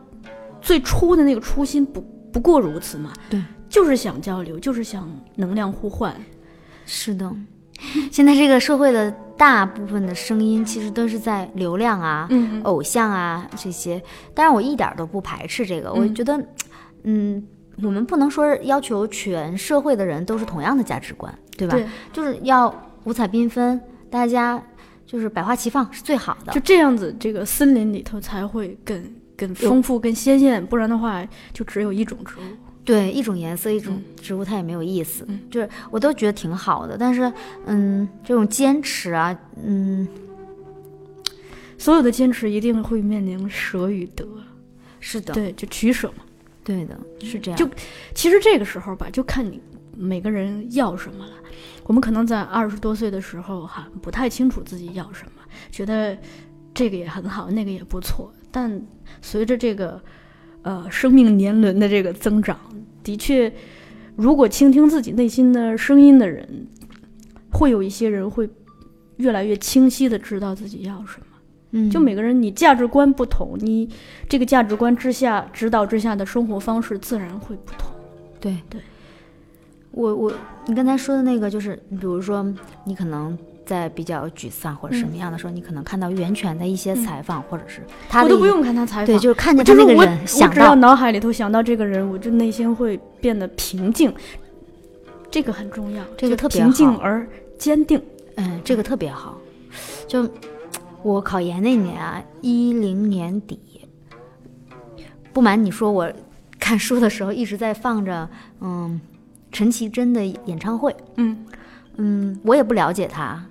[0.62, 6.16] 最初的那个初心不不过如此嘛，对，就是想交流，就是想能量互换，
[6.86, 7.32] 是的。
[8.12, 14.02] 现在这个社会的大部分的声音，其实都是在流量啊、嗯偶像啊这些。
[14.34, 16.46] 当然，我一点儿都不排斥这个，我嗯觉得，
[17.04, 17.44] 嗯，
[17.82, 21.74] 我们不能说要求全社会的人都是同样的价值观，对吧？
[21.76, 22.74] 对，就是要
[23.04, 23.80] 五彩缤纷，
[24.10, 24.62] 大家
[25.06, 26.60] 就是百花齐放是最好的就。
[26.62, 29.04] 这样子，这个森林里头才会更
[29.36, 32.63] 更丰富、更鲜艳，不然的话就只有一种植物。
[32.86, 35.26] 对，一种颜色，一种嗯植物，它也没有意思。
[35.28, 37.32] 嗯就是我都觉得挺好的，但是，
[37.66, 40.08] 嗯，这种坚持啊，嗯，
[41.78, 44.28] 所有的坚持一定会面临舍与得，
[45.00, 46.24] 是的，对，就取舍嘛。
[46.64, 47.58] 对的，是这样。
[47.58, 47.70] 就
[48.14, 49.62] 其实这个时候吧，就看你
[49.96, 51.34] 每个人要什么了。
[51.86, 56.18] 我们可能在二十多岁的时候哈，不太清楚自己要什么，觉得
[56.74, 58.34] 这个也很好，那个也不错。
[58.50, 58.82] 但
[59.22, 60.02] 随着这个
[60.64, 62.60] 呃生命年轮的这个增长，
[63.04, 63.54] 的确，
[64.16, 66.68] 如果倾听自己内心的声音的人，
[67.52, 68.50] 会有一些人会
[69.18, 71.28] 越来越清晰的知道自己要什么。
[71.72, 73.90] 嗯，就每个人你价值观不同，你
[74.28, 77.92] 这个价值观之下指导之下的生活方式自然会不同。
[78.40, 78.82] 对对。
[79.92, 80.34] 我我
[80.66, 82.44] 你刚才说的那个，就是比如说
[82.84, 94.14] 你可能在比较沮丧或者什么样的时候，你可能看到袁泉的一些采访，或者是他的我都不用看他采访，对，就是看见他就是我，那个人，想我只要到脑海里头想到这个人，我就内心会变得平静，
[95.32, 98.02] 这个很重要，这个特别平静而坚定。
[98.36, 99.38] 嗯，这个特别好。
[100.08, 100.28] 就
[101.02, 103.60] 我考研那年啊，一零年底，
[105.32, 106.12] 不瞒你说，我
[106.60, 108.28] 看书的时候一直在放着
[108.60, 109.00] 嗯
[109.52, 110.96] 陈绮贞的演唱会。
[111.18, 111.46] 嗯
[111.98, 113.44] 嗯，我也不了解她。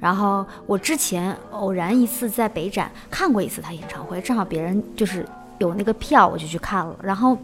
[0.00, 5.24] 然后我之前偶然一次在北展看过一次他演唱会，正好别人就是
[5.58, 7.36] 有那个票，我就去看了，然后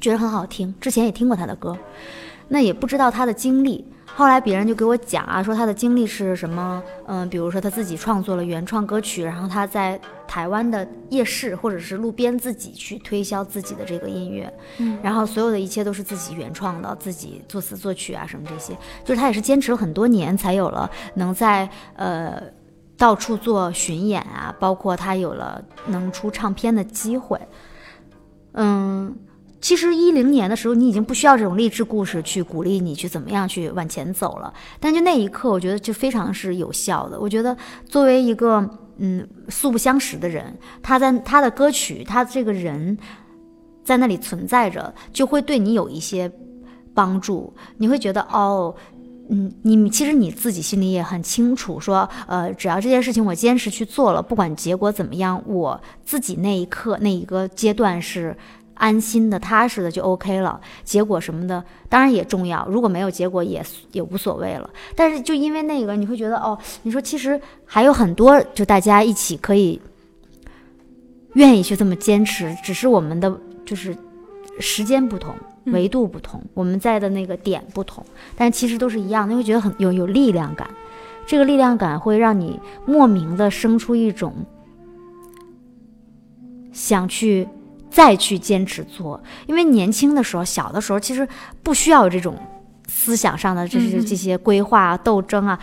[0.00, 0.72] 觉得很好听。
[0.80, 1.76] 之前也听过他的歌，
[2.48, 3.84] 那也不知道他的经历。
[4.14, 6.82] 后来别人就给我讲啊，说他的经历是什么？
[7.06, 22.42] 嗯，比如说他自己创作了原创歌曲，然后他在台湾的夜市或者是路边自己去推销自己的这个音乐，嗯然后所有的一切都是自己原创的，自己作词作曲啊什么这些，就是他也是坚持了很多年，才有了能在呃
[22.96, 27.38] 到处做巡演啊，包括他有了能出唱片的机会。
[28.52, 29.14] 嗯，
[29.60, 37.20] 其实一零年的时候，你已经不需要这种励志故事去鼓励你去怎么样去往前走了，但就那一刻，我觉得就非常是有效的。
[37.20, 37.54] 我觉得
[37.86, 38.66] 作为一个
[38.98, 42.96] 嗯素不相识的人，他在他的歌曲，他这个人
[43.84, 46.30] 在那里存在着，就会对你有一些
[46.94, 47.52] 帮助。
[47.78, 48.74] 你会觉得哦。
[49.28, 58.36] 嗯，你其实你自己心里也很清楚，说，呃，只要这件事情我坚持去做了，不管结果怎么样，我自己那一刻那一个阶段是
[58.76, 60.60] 安心的、踏实的就 OK 了。
[60.84, 63.62] 结果什么的当然也重要，如果没有结果也
[63.92, 64.70] 也无所谓了。
[64.94, 69.80] 但是就因为那个，你会觉得哦，你说其实还有很多，就大家一起可以
[71.34, 73.96] 愿意去这么坚持，只是我们的就是
[74.60, 75.34] 时间不同。
[75.34, 78.06] 嗯维度不同，我们在的那个点不同，
[78.36, 80.70] 但其实都是一样的，你会觉得很有有力量感。
[81.26, 84.32] 这个力量感会让你莫名的生出一种
[86.72, 87.48] 想去
[87.96, 91.26] 再去坚持做，因为年轻的时候、小的时候，其实
[91.62, 92.36] 不需要有这种
[92.88, 95.58] 思想上的这些这些规划啊、斗争啊，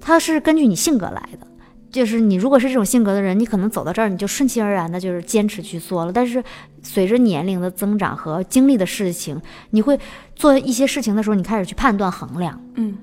[0.00, 1.46] 它是根据你性格来的。
[1.92, 6.12] 就是你如果是这种性格的人，你可能走到这儿你就顺其而然的就是坚持去做了。
[6.12, 6.42] 但是
[6.82, 9.40] 随着年龄的增长和经历的事情，
[9.70, 9.96] 你会
[10.34, 12.60] 做一些事情的时候，你开始去判断衡量。
[12.74, 12.98] 嗯，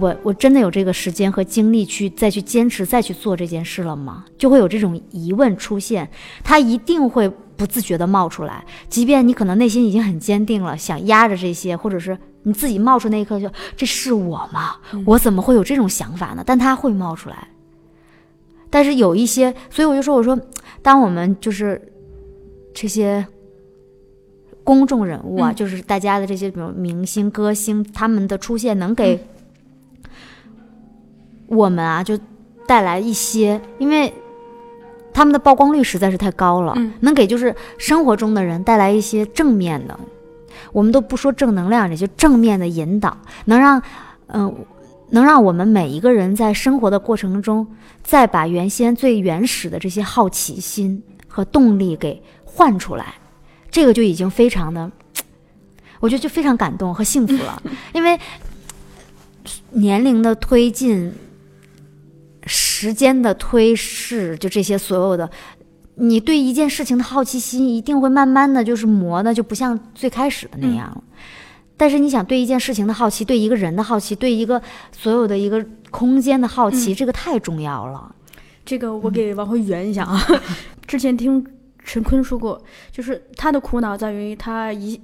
[0.00, 4.24] 我我真的有这个时间和精力去再去坚持再去做这件事了吗？
[4.38, 6.08] 就会有这种疑问出现，
[6.42, 8.64] 他一定会不自觉的冒出来。
[8.88, 14.76] 即便你可能内心已经很坚定了，想压着这些，或者是你自己冒出那一刻就这是我吗？
[15.04, 16.42] 我怎么会有这种想法呢？
[16.46, 17.48] 但他会冒出来。
[18.70, 20.38] 但是有一些，所以我就说，我说，
[20.80, 21.92] 当我们就是
[22.72, 23.26] 这些
[24.64, 29.22] 公众人物啊，嗯就是大家的这些，比如明星、歌星，他们的出现能给
[31.54, 32.18] 我们啊，就
[32.66, 34.10] 带来一些，因为
[35.12, 39.98] 他们的曝光率实在是太高了，嗯能给就是生活中的人带来一些正面的，
[40.72, 43.82] 我们都不说正能量，也就正面的引导，能让
[44.28, 44.54] 嗯、
[45.10, 47.66] 能让我们每一个人在生活的过程中，
[48.02, 53.12] 再把原先最原始的这些好奇心和动力给唤出来，
[53.70, 54.90] 这个就已经非常的，
[56.00, 58.18] 我觉得就非常感动和幸福了， 因为
[59.72, 61.12] 年龄的推进。
[62.82, 65.30] 时间的推逝，就这些所有的，
[65.94, 71.04] 你对一件事情的好奇心一定会慢慢的就是磨的，就不像最开始的那样了。
[71.76, 74.60] 但是你想对一件事情的好奇，对一个人的好奇，对一个
[74.90, 78.12] 所有的一个空间的好奇，这个太重要了。
[78.64, 80.20] 这个我给往回圆一下啊。
[80.84, 81.46] 之前听
[81.84, 82.60] 陈坤说过，
[82.90, 85.00] 就是他的苦恼在于他一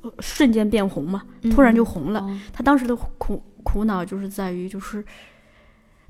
[0.00, 2.18] 呃瞬间变红嘛，突然就红了。
[2.18, 5.04] 哦他当时的苦苦恼就是在于，就是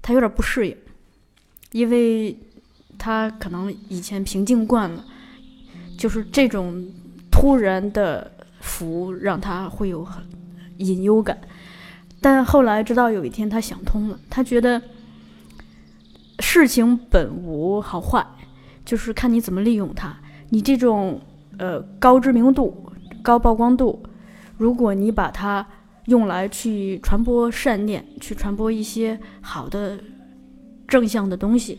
[0.01, 0.75] 他有点不适应，
[1.73, 2.39] 因为
[2.99, 5.05] 他可能以前平静惯了，
[5.99, 6.87] 就是这种
[7.31, 10.25] 突然的福让他会有很
[10.79, 11.39] 隐忧感。
[12.21, 14.81] 但后来直到有一天他想通了，他觉得
[16.39, 18.25] 事情本无好坏，
[18.85, 20.17] 就是看你怎么利用它。
[20.51, 21.21] 你这种
[21.59, 22.93] 呃高知名度、
[23.23, 24.03] 高曝光度，
[24.57, 25.67] 如果你把它
[26.07, 29.99] 用来去传播善念，去传播一些好的
[30.89, 31.79] 正向的东西，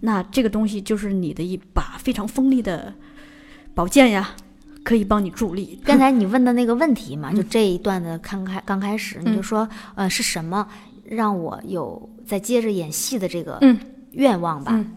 [0.00, 2.92] 那这个东西就是你的一把非常锋利的
[3.74, 4.30] 宝剑呀，
[4.82, 5.78] 可以帮你助力。
[5.84, 10.66] 刚才你问的那个问题嗯嘛，就这一段的刚开刚开始，你就说，呃，是什么
[11.04, 13.78] 让我有在接着演戏的这个嗯
[14.12, 14.72] 愿望吧？
[14.74, 14.92] 嗯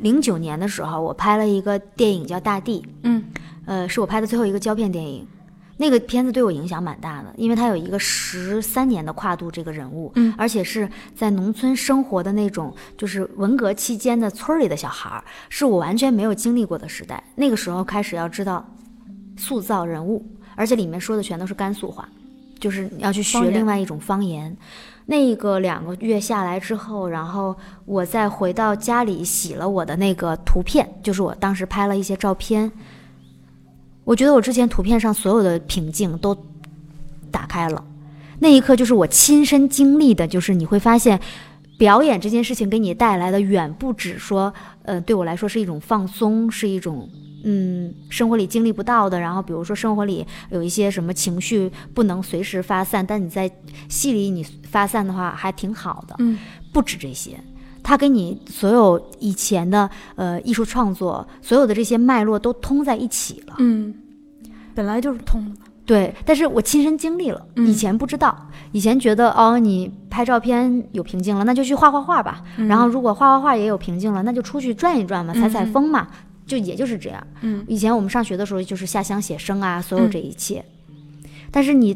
[0.00, 3.24] 零九年的时候，我拍了一个电影叫《大地》，嗯
[3.64, 5.26] 呃，是我拍的最后一个胶片电影。
[5.76, 17.22] 那个片子对我影响蛮大的，因为它有一个十三年的跨度这个人物，嗯而且是在农村生活的那种，就是文革期间的村儿里的小孩儿，是我完全没有经历过的时代。
[17.34, 18.64] 那个时候开始要知道
[19.36, 22.08] 塑造人物，而且里面说的全都是甘肃话，
[22.60, 24.56] 就是要去学另外一种方言。
[25.06, 27.54] 那个两个月下来之后，然后
[27.84, 32.70] 我再回到家里洗了我的那个图片，就是我当时拍了一些照片。
[34.04, 36.36] 我觉得我之前图片上所有的瓶颈都
[37.30, 37.84] 打开了，
[38.38, 41.18] 那一刻就是我亲身经历的，就是你会发现，
[41.78, 44.52] 表演这件事情给你带来的远不止说，
[44.82, 47.08] 呃，对我来说是一种放松，是一种
[47.44, 49.18] 嗯生活里经历不到的。
[49.18, 53.50] 然后比如说生活里有一些什么情绪不能随时发散，但你在
[53.88, 56.14] 戏里你发散的话还挺好的。
[56.18, 56.38] 嗯，
[56.72, 57.38] 不止这些。
[57.84, 63.54] 它给你所有以前的呃艺术创作，所有的这些脉络都通在一起了。
[63.58, 63.94] 嗯，
[64.74, 65.56] 本来就是通的嘛。
[65.86, 72.42] 对，但是我亲身经历了，嗯以前不知道，以前觉得哦，你拍照片有瓶颈了，那就去画画画吧。
[72.56, 76.08] 然后如果画画画也有瓶颈了，那就出去转一转嘛，采采风嘛，
[76.46, 77.26] 就也就是这样。
[77.42, 80.64] 嗯，以前我们上学的时候就是下乡写生啊，所有这一切。
[81.50, 81.94] 但是你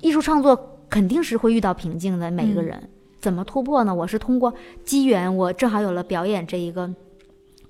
[0.00, 2.88] 艺术创作肯定是会遇到瓶颈的，每一个人、
[3.20, 3.94] 怎么突破呢？
[3.94, 4.52] 我是通过
[4.84, 6.90] 机缘，我正好有了表演这一个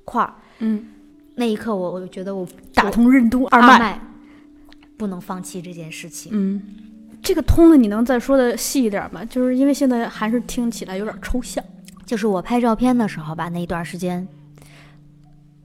[0.05, 0.86] 块儿，嗯，
[1.34, 4.01] 那一刻我我就觉得我打通任督二二脉。
[4.99, 6.32] 不能放弃这件事情。
[6.34, 6.62] 嗯，
[7.22, 9.22] 这个通的你能再说的细一点吗？
[9.26, 11.62] 就是因为现在还是听起来有点抽象。
[12.07, 14.26] 就是我拍照片的时候吧，那一段时间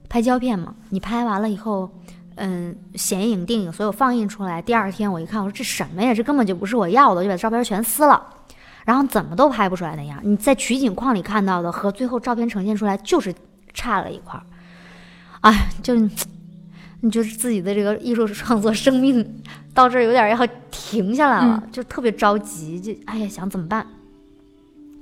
[0.06, 1.90] 拍胶片嘛，你拍完了以后，
[2.34, 6.12] 嗯，显影、定影所有放映出来，第二天我一看，我说这什么呀？
[6.12, 8.22] 这根本就不是我要的，就把照片全撕了，
[8.84, 10.20] 然后怎么都拍不出来那样。
[10.22, 13.34] 你在取景框里看到的和最后照片呈现出来就是
[13.72, 14.44] 差了一块儿，
[15.40, 15.94] 哎，就
[17.00, 19.42] 你就是自己的这个艺术创作生命
[19.74, 23.86] 到这儿有点要停下来了，就特别着急，就哎呀想怎么办？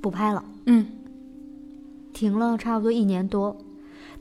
[0.01, 0.43] 不拍了。
[0.65, 0.87] 嗯
[2.13, 3.57] 停了差不多一年多，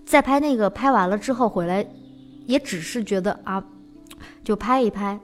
[0.04, 1.86] 再拍那个拍完了之后回来，
[2.46, 3.62] 也只是觉得啊，
[4.44, 5.18] 就拍一拍。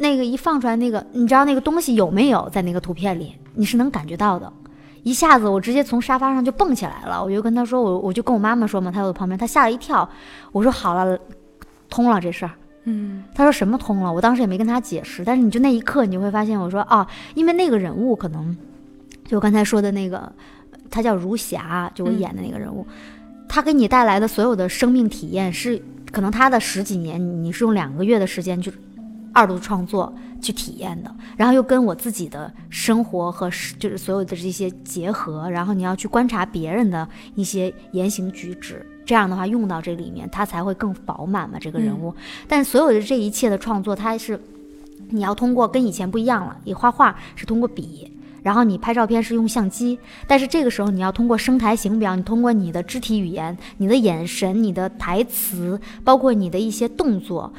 [0.00, 4.52] 那个一放出来，那个你知道那个东西有没有在那个图片里，你是能感觉到的。
[5.04, 10.08] 一下子我直接从沙发上就蹦起来了，我就跟他说，我我就跟我妈妈说嘛，她在我旁边，她吓了一跳。
[10.52, 11.18] 我说好了，
[11.88, 12.50] 通了这事儿。
[12.84, 14.10] 嗯他说什么通了？
[14.10, 18.56] 我当时也没跟他解释，但是你就那一刻，你就会发现，我说啊，因为那个人物可能
[19.26, 20.30] 就刚才说的那个，
[20.90, 22.86] 他叫如霞，就我演的那个人物，
[23.46, 28.72] 他给你带来的所有的生命体验是，可能他的十几年，你是用两个月的时间去
[29.32, 38.84] 二度创作去体验的，然后又跟我自己的生活和就是所有的这些结合，然后你要去观察别人的一些言行举止。
[39.04, 41.58] 这样的话，用到这里面，它才会更饱满嘛。
[41.58, 42.14] 这个人物，
[42.46, 44.38] 但所有的这一切的创作，它是
[45.08, 46.54] 你要通过跟以前不一样了。
[46.64, 48.12] 你画画是通过笔，
[48.42, 57.50] 然后你拍照片是用相机，但是这个时候你要通过声台形表，你通过你的肢体语言、你的眼神、你的台词，包括你的一些动作，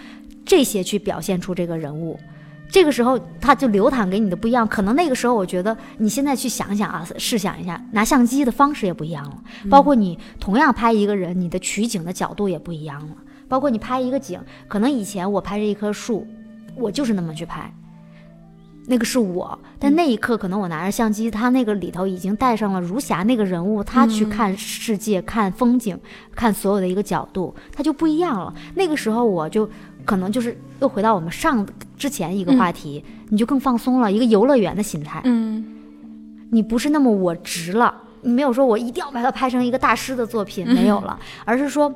[0.46, 2.20] 这些去表现出这个人物。
[2.72, 4.68] 这个时候，他就流淌给你的不一样。
[4.68, 9.42] 可能那个时候，我觉得你现在去想想啊，试想一下，拿相机的方式也不一样了。
[9.72, 13.16] 包括你同样拍一个人，你的取景的角度也不一样了。
[13.48, 16.28] 包括你拍一个景，可能以前我拍这一棵树，
[16.76, 17.74] 我就是那么去拍，
[18.86, 19.58] 那个是我。
[19.80, 26.00] 但那一刻，可能我拿着相机，他那个里头已经带上了如霞那个人物，他去看世界、看风景、
[26.36, 28.54] 看所有的一个角度，他就不一样了。
[28.76, 29.68] 那个时候，我就
[30.06, 31.66] 可能就是又回到我们上
[31.98, 35.22] 之前一个话题，你就更放松了，一个游乐园的心态。
[35.26, 35.66] 嗯
[36.52, 41.94] 你不是那么我执了，你没有说我一定要把它拍成一个大师的作品，没有了，而是说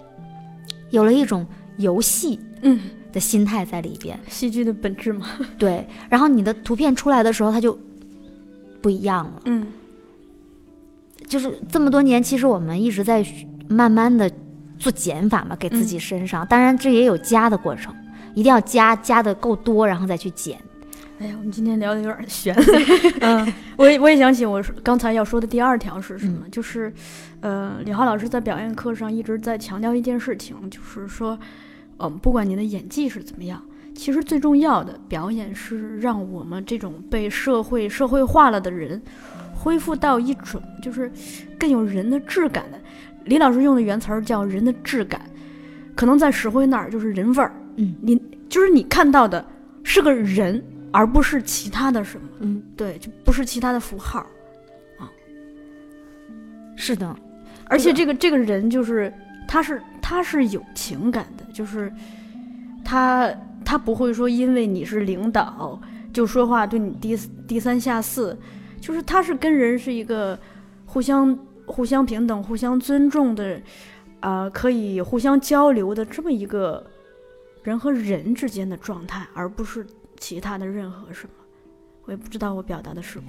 [0.91, 1.43] 有了一种
[1.77, 2.79] 游戏嗯，
[3.11, 4.19] 的心态在里边。
[4.29, 5.27] 戏剧的本质嘛。
[5.57, 7.75] 对，然后你的图片出来的时候，它就
[8.79, 9.41] 不一样了。
[9.45, 9.65] 嗯
[11.27, 13.25] 就是这么多年，其实我们一直在
[13.67, 14.29] 慢慢的
[14.83, 16.45] 做减法嘛，给自己身上。
[16.45, 17.95] 当然，这也有加的过程，
[18.33, 20.59] 一定要加，加的够多，然后再去减。
[21.19, 22.53] 哎呀，我们今天聊的有点悬。
[23.21, 26.91] 嗯，我也我也想起我刚才要说的第二条是什么，就是，
[27.39, 31.39] 呃，李浩老师在表演课上一直在强调一件事情，就是说，
[31.99, 33.63] 嗯，不管你的演技是怎么样，
[33.95, 39.01] 其实最重要的表演是让我们这种被社会社会化了的人，
[39.53, 41.09] 恢复到一种就是
[41.57, 42.79] 更有人的质感的。
[43.25, 45.21] 李老师用的原词儿叫“人的质感”，
[45.95, 47.53] 可能在石灰那儿就是人味儿。
[47.75, 49.45] 嗯，你就是你看到的
[49.83, 52.27] 是个人，而不是其他的什么。
[52.39, 54.19] 嗯，对，就不是其他的符号
[54.99, 55.09] 啊。
[56.75, 57.15] 是的，
[57.65, 59.11] 而且这个这个人就是
[59.47, 61.91] 他是他是有情感的，就是
[62.83, 65.79] 他他不会说因为你是领导
[66.11, 67.17] 就说话对你低
[67.47, 68.37] 低三下四，
[68.79, 70.37] 就是他是跟人是一个
[70.85, 71.35] 互相
[71.65, 73.61] 互相平等、互相尊重的，
[74.19, 76.85] 啊、可以互相交流的这么一个
[77.63, 79.85] 人和人之间的状态，而不是
[80.19, 81.33] 其他的任何什么。
[82.05, 83.25] 我也不知道我表达的是否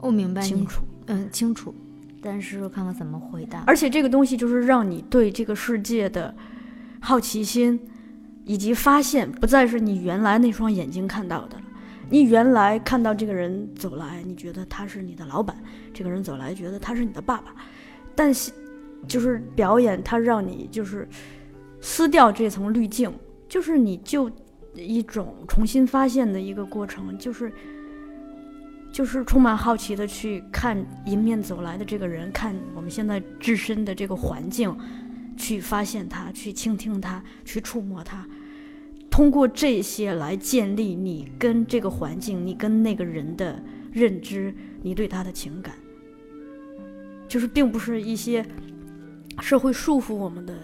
[0.00, 0.82] 我明白清楚。
[1.06, 1.74] 嗯，清楚，
[2.22, 3.64] 但是看看怎么回答。
[3.66, 6.34] 而且这个东西就是让你对这个世界的
[7.00, 7.78] 好奇心
[8.46, 11.62] 以及发现，不再是你原来那双眼睛看到的了。
[12.08, 15.56] 你原来看到这个人走来，你觉得他是你的老板；
[15.92, 17.54] 这个人走来，觉得他是你的爸爸。
[18.14, 18.52] 但是，
[19.06, 21.08] 就是表演，它让你就是
[21.80, 23.12] 撕掉这层滤镜，
[23.48, 24.30] 就是你就
[24.74, 27.52] 一种重新发现的一个过程，就是
[28.92, 34.76] 就是充满好奇的去看迎面走来的这个人，看我们现在置身的这个环境，
[35.36, 38.26] 去发现他，去倾听他，去触摸他。
[39.10, 43.62] 通过这些来建立你跟这个环境、你跟那个人的
[43.92, 44.52] 认知，
[44.82, 45.72] 你对他的情感，
[47.34, 48.46] 就是并不是一些
[49.40, 50.54] 社会束缚我们的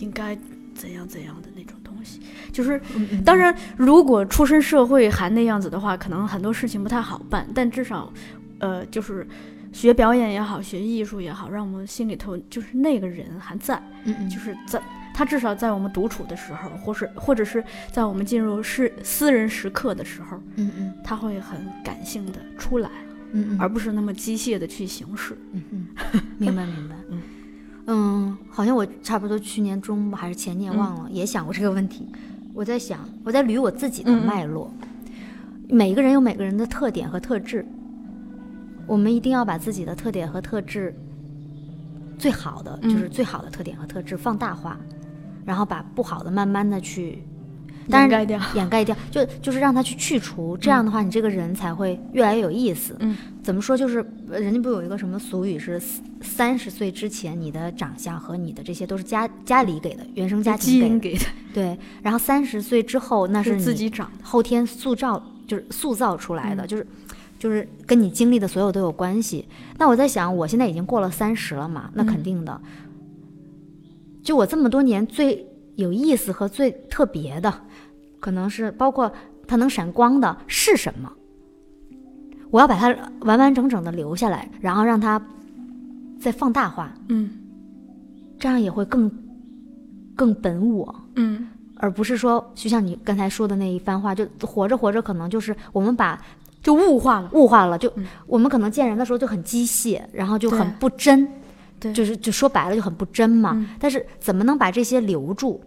[0.00, 0.36] 应该
[0.74, 2.20] 怎样怎样的那种东西。
[2.50, 2.80] 就是
[3.24, 7.46] 当然，如果出身社会还那样子的话，可能很多事情不太好办。
[7.54, 8.12] 但至少，
[8.58, 9.24] 呃，就是
[9.72, 14.82] 学表演也好，学艺术也好，让我们心里头就是那个人还在，嗯嗯，就是在
[15.14, 17.62] 他至少在我们独处的时候，或是或者是
[17.92, 22.90] 在我们进入是私人时刻的时候，嗯嗯他会很感性的出来，
[23.36, 25.36] 嗯嗯，而不是那么机械的去行事。
[25.52, 25.86] 嗯嗯，
[26.38, 26.96] 明白明白。
[27.10, 27.22] 嗯
[27.88, 32.08] 嗯，好像我差不多去年中吧，还是前年忘了，也想过这个问题。
[32.52, 34.72] 我在想，我在捋我自己的脉络。
[35.68, 37.64] 每个人有每个人的特点和特质，
[38.86, 40.92] 我们一定要把自己的特点和特质
[42.18, 44.78] 最好的，嗯就是最好的特点和特质放大化，
[45.44, 47.22] 然后把不好的慢慢的去。
[47.88, 52.96] 当然掩盖掉掩盖掉， 就就是让他去去除，这样的话，你这个人才会越来越有意思。
[53.00, 53.76] 嗯，怎么说？
[53.76, 55.80] 就是呃人家不有一个什么俗语是
[56.20, 60.86] 三十岁之前，你的长相和你的这些都是家家里给的，原生家庭给的。
[60.88, 61.24] 因给的，
[61.54, 64.24] 对，然后三十岁之后，那是你自己长的。
[64.24, 66.86] 后天塑造，就是塑造出来的，嗯就是
[67.38, 69.46] 就是跟你经历的所有都有关系。
[69.78, 72.60] 那我在想，我现在已经过了三十了嘛，那肯定的。
[74.22, 77.62] 就我这么多年最有意思和最特别的，
[78.20, 79.12] 可能是包括
[79.46, 81.12] 它能闪光的是什么？
[82.50, 85.20] 我要把它完完整整的留下来，然后让它
[86.20, 87.30] 再放大化，嗯
[88.38, 89.10] 这样也会更
[90.14, 90.94] 更本我。
[91.16, 91.48] 嗯
[91.78, 96.18] 而不是说，就像你刚才说的那一番话，就活着活着，可能就是我们把
[96.62, 97.30] 就物化了。
[97.34, 101.28] 物化了，就、嗯我们可能见人的时候就很机械，然后就很不真，
[101.78, 103.52] 对就是就说白了就很不真嘛。
[103.54, 105.60] 嗯但是怎么能把这些留住？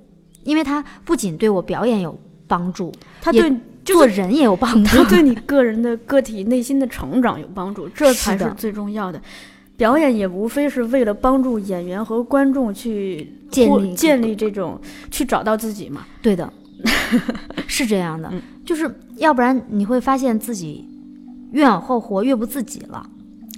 [0.44, 2.18] 因为它不仅对我表演有
[2.50, 2.92] 帮助，
[3.22, 3.50] 他对
[3.86, 5.04] 就是做人也有帮助他。
[5.08, 9.22] 对你个人的个体内心的成长有帮助，这才是最重要的。
[9.78, 14.78] 表演也无非是为了帮助演员和观众去建立建立这种
[15.10, 16.06] 去找到自己嘛。
[16.22, 16.52] 对的，
[17.66, 20.86] 是这样的，嗯就是要不然你会发现自己
[21.52, 23.10] 越往后活越不自己了。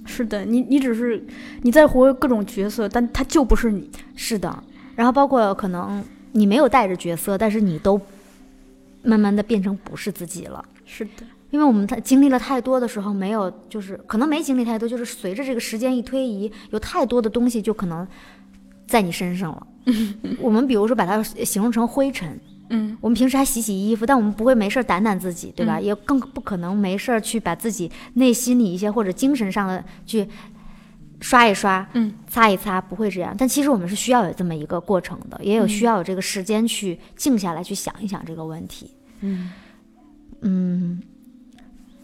[0.05, 1.25] 是的，你你只是
[1.63, 3.89] 你在活各种角色，但他就不是你。
[4.15, 4.63] 是的，
[4.95, 7.99] 然后包括可能你没有带着角色，但是你都
[9.03, 10.63] 慢慢的变成不是自己了。
[10.85, 18.07] 是的，因为我们太经历了太多的时候，没有就是可能没经历太多，就是随着这个时间一推移，有太多的东西就可能
[18.87, 19.67] 在你身上了。
[20.39, 22.39] 我们比如说把它形容成灰尘，
[22.69, 25.77] 嗯我们平时还洗洗衣服，但我们不会没事儿掸掸自己，对吧？
[25.77, 30.27] 嗯也更不可能没事儿去把自己内心里一些或者精神上的去
[31.21, 33.33] 刷一刷，嗯，擦一擦，不会这样。
[33.37, 38.91] 但其实我们是需要有这么一个过程的，也有需要有这个时间去静下来去想一想这个问题。
[39.21, 39.51] 嗯
[40.41, 41.01] 嗯，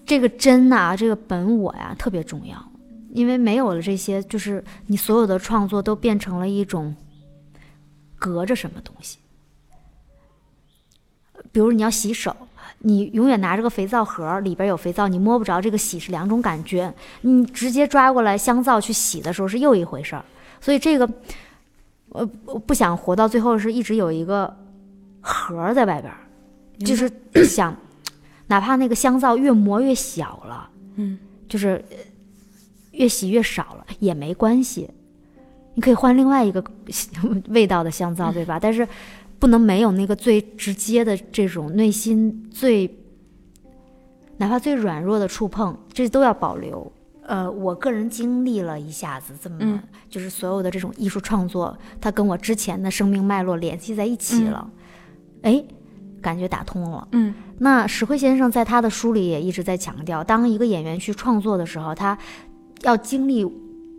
[0.06, 2.72] 这个真呐、这个本我呀，特别重要，
[3.12, 6.96] 因为没有了这些，就是你所有的创作都变成了一种
[8.20, 9.18] 隔着什么东西。
[11.52, 12.36] 比如你要洗手，
[12.80, 16.94] 你永远拿着个肥皂盒，里边有肥皂，你摸不着这个洗是两种感觉。
[17.22, 20.24] 你直接抓过来香皂去洗的时候是又一回事儿。
[20.62, 21.10] 所以这个，
[22.10, 24.56] 我我不想活到最后是一直有一个
[25.22, 26.20] 盒儿在外边儿，
[26.86, 27.12] 就是
[27.46, 27.76] 想，
[28.48, 31.18] 哪怕那个香皂越磨越小了，嗯，
[31.50, 31.98] 就是呃
[32.92, 34.90] 越洗越少了也没关系，
[35.76, 36.64] 你可以换另外一个
[37.50, 38.60] 味道的香皂，对吧？
[38.60, 38.88] 但是
[39.40, 42.90] 不能没有那个最直接的这种内心最，
[44.38, 46.92] 哪怕最软弱的触碰，这都要保留。
[47.22, 54.70] 呃，我个人经历了一下子这么，就是所有的这种艺术创作，它跟我之前的生命脉络联系在一起了，
[55.42, 55.62] 哎、
[56.22, 57.08] 感觉打通了。
[57.12, 62.18] 嗯那石慧先生在他的书里也一直在强调，当一个演员去创作的时候，他
[62.84, 63.44] 要经历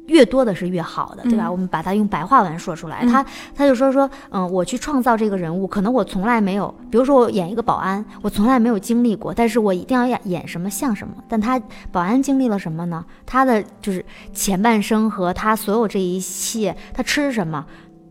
[0.09, 1.47] 越多的是越好的，对吧？
[1.47, 3.25] 嗯我们把它用白话文说出来，嗯他
[3.55, 11.15] 他就说说，嗯，我去创造这个人物，可能我从来没有，比如说我演一个保安，我从来没有经历过，但是我一定要演演什么像什么。
[11.29, 11.61] 但他
[11.93, 13.05] 保安经历了什么呢？
[13.25, 17.65] 他的就是前半生和他所有这一切，他吃什么，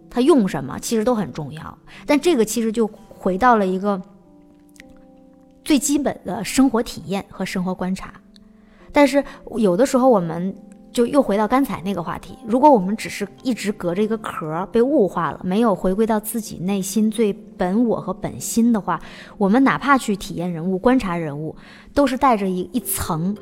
[0.09, 1.77] 他用什么，其实都很重要。
[2.05, 4.01] 但这个其实就回到了一个
[5.63, 8.13] 最基本的生活体验和生活观察。
[8.91, 9.23] 但是
[9.57, 10.55] 有的时候我们
[10.91, 18.99] 就又回到刚才那个话题，如果我们只是一直隔着一个壳儿被物化了，没有回归到自己内心最本我和本心的话，
[19.37, 21.55] 我们哪怕去体验人物、观察人物，
[21.93, 23.35] 都是带着一一层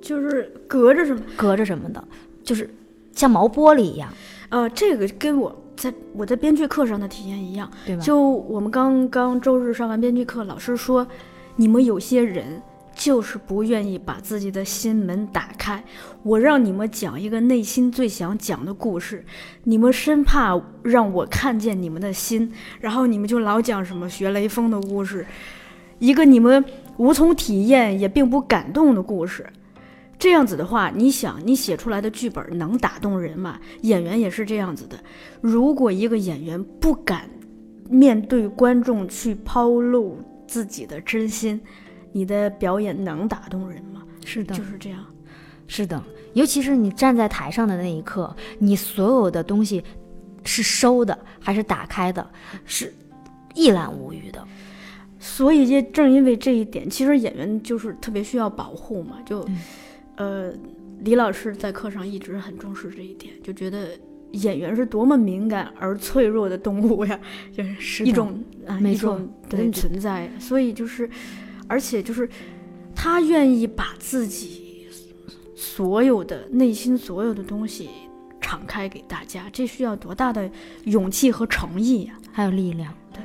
[0.00, 1.22] 就是隔着什么？
[1.36, 2.02] 隔着什么的，
[2.42, 2.68] 就是
[3.14, 4.08] 像毛玻璃一样，
[4.48, 7.70] 呃，这个跟我在我在编剧课上的体验一样。
[7.86, 8.02] 对吧？
[8.02, 11.06] 就我们刚刚周日上完编剧课，老师说，
[11.56, 12.62] 你们有些人
[12.94, 15.82] 就是不愿意把自己的心门打开。
[16.22, 19.24] 我让你们讲一个内心最想讲的故事，
[19.64, 22.50] 你们生怕让我看见你们的心，
[22.80, 25.26] 然后你们就老讲什么学雷锋的故事，
[25.98, 26.64] 一个你们
[26.96, 29.46] 无从体验也并不感动的故事。
[30.16, 33.58] 这样子的话，你想，你写出来的剧本能打动人吗？
[33.82, 34.96] 演员也是这样子的。
[35.40, 37.28] 如果一个演员不敢
[37.90, 41.60] 面对观众去抛露自己的真心，
[42.14, 44.02] 你的表演能打动人吗？
[44.24, 45.04] 是的就是这样。
[45.66, 46.00] 是的，
[46.34, 49.82] 尤其是你站在台上的那一刻，你所有的东西
[50.44, 52.30] 是收的还是打开的，
[52.64, 52.94] 是
[53.54, 54.46] 一览无余的。
[55.18, 59.16] 所以也正因为这一点，其实演员就是特别需要保护嘛。
[59.24, 59.58] 就，嗯
[60.16, 60.52] 呃，
[61.00, 63.88] 李老师在课上一直很重视这一点，就觉得
[64.32, 67.18] 演员是多么敏感而脆弱的动物呀，
[67.50, 69.18] 就是是一种啊一没错
[69.48, 70.30] 种存在。
[70.38, 71.08] 所以就是，
[71.66, 72.28] 而且就是
[72.94, 74.86] 他愿意把自己
[75.54, 77.88] 所有的内心所有的东西
[78.40, 80.50] 敞开给大家，这需要多大的
[80.84, 82.92] 勇气和诚意呀、还有力量。
[83.12, 83.22] 对，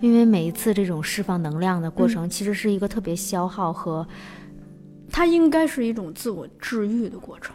[0.00, 4.06] 因为每一次这种释放能量的过程，其实是一个特别消耗和
[5.10, 7.54] 它应该是一种自我治愈的过程。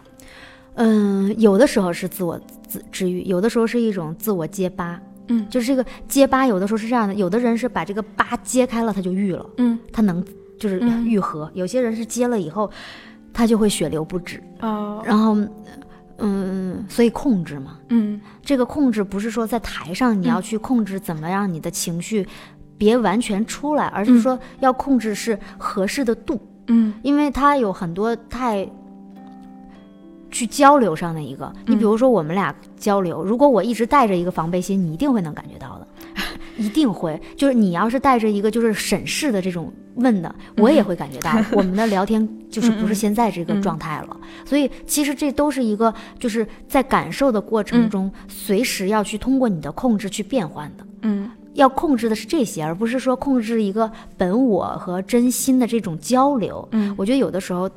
[0.75, 4.99] 嗯，有的时候是自我自治愈，有的时候是一种自我揭疤。
[5.31, 5.47] 嗯。
[5.49, 9.79] 就是这个结疤，有的时候是这样的，有的人是把这个疤揭开了，他就愈了，嗯。
[9.91, 10.23] 他能
[10.59, 12.69] 就是嗯愈合；有些人是揭了以后，
[13.33, 14.41] 他就会血流不止。
[14.59, 15.01] 哦。
[15.05, 15.37] 然后，
[16.19, 18.19] 嗯，所以控制嘛，嗯。
[18.43, 22.27] 这个控制不是说在台上你要去控制怎么让你的情绪
[22.77, 26.93] 别完全出来，而是说要控制是合适的度，嗯。
[27.01, 28.67] 因为它有很多太
[30.31, 31.51] 去交流上的一个。
[31.67, 35.87] 你比如说我们俩交流，如果我一直带着一个防备心，你一定会能感觉到的。
[36.57, 44.17] 一定会，就是你要是带着一个就是审视的这种问的，我也会感觉到 我们的聊天就是不是现在这个状态了。
[44.45, 50.85] 所以其实这都是一个就是在感受的过程中，随时要去通过你的控制去变换的。
[51.03, 56.67] 嗯要控制的是这些，而不是说控制一个本我和真心的这种交流。
[56.71, 57.69] 嗯我觉得有的时候，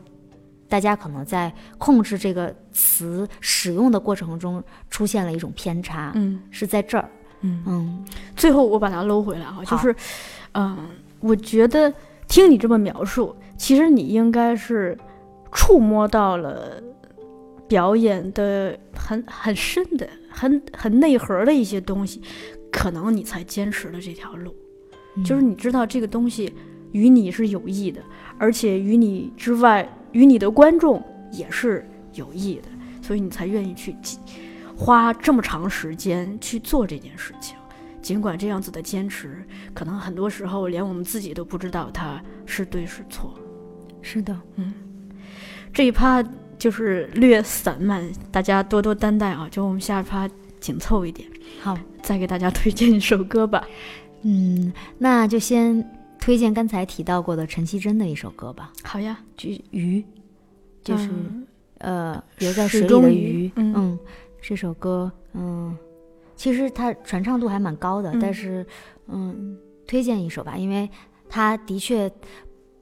[0.75, 4.61] 大家可能在控制这个词使用的过程中
[4.91, 7.09] 出现了一种偏差，嗯是在这儿。
[7.43, 7.63] 嗯。
[7.65, 9.95] 嗯最后我把它搂回来哈，就是，
[10.55, 10.77] 嗯、
[11.21, 11.95] 我觉得
[12.27, 14.99] 听你这么描述，其实你应该是
[15.53, 16.83] 触摸到了
[17.69, 22.21] 表演的很很深的、很很内核的一些东西，
[22.73, 24.53] 可能你才坚持了这条路。
[25.25, 26.53] 就是你知道这个东西
[26.91, 28.03] 与你是有益的，
[28.39, 32.69] 而且与你之外，与你的观众也是有益的，
[33.03, 33.95] 所以你才愿意去
[34.74, 37.57] 花这么长时间去做这件事情。
[38.01, 39.43] 尽管这样子的坚持，
[39.73, 43.35] 可能很多时候连我们自己都不知道它是对是错。
[44.03, 44.73] 是的，嗯
[45.73, 46.23] 这一趴
[46.59, 49.49] 就是略散漫，大家多多担待啊！
[49.51, 50.28] 就我们下一趴
[50.61, 51.28] 紧凑一点，
[51.61, 53.66] 好，再给大家推荐一首歌吧。
[54.23, 55.85] 嗯，那就先
[56.25, 60.03] 推荐刚才提到过的陈绮贞的一首歌吧，好呀，就鱼，
[60.83, 61.47] 就是、嗯。
[61.81, 63.99] 呃游在水里的鱼，嗯。
[64.41, 65.77] 这首歌，嗯，
[66.35, 68.19] 其实它传唱度还蛮高的，嗯。
[68.19, 68.67] 但是
[69.09, 70.89] 嗯，推荐一首吧，因为
[71.29, 72.11] 他的确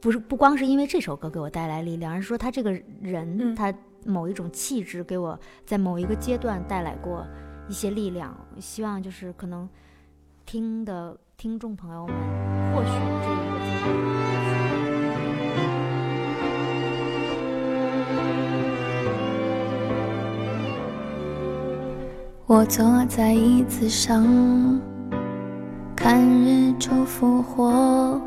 [0.00, 2.70] 不是不光是因为这首歌给我带来力量，而是说他这个
[3.00, 3.56] 人，嗯。
[3.56, 3.74] 他
[4.06, 5.36] 某一种气质给我
[5.66, 7.26] 在某一个阶段带来过
[7.68, 8.32] 一些力量。
[8.60, 9.68] 希望就是可能
[10.46, 12.16] 听的听众朋友们，
[12.72, 13.21] 或许。
[22.46, 24.78] 我坐在椅子上，
[25.96, 28.20] 看日出复活。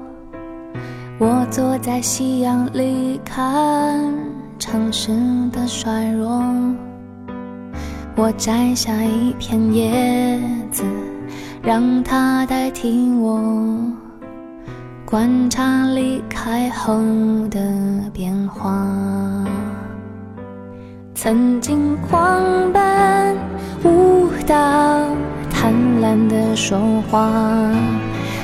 [1.20, 4.14] 我坐在夕阳里，看
[4.58, 5.12] 城市
[5.52, 6.44] 的衰弱。
[8.16, 10.40] 我摘下一片叶
[10.72, 10.84] 子，
[11.62, 13.40] 让它代替我，
[15.16, 17.00] 观察离开后
[17.50, 17.58] 的
[18.12, 18.86] 变化。
[21.14, 22.44] 曾经狂
[22.74, 23.38] 奔
[23.86, 24.54] 舞蹈，
[25.50, 26.78] 贪婪的说
[27.10, 27.32] 话，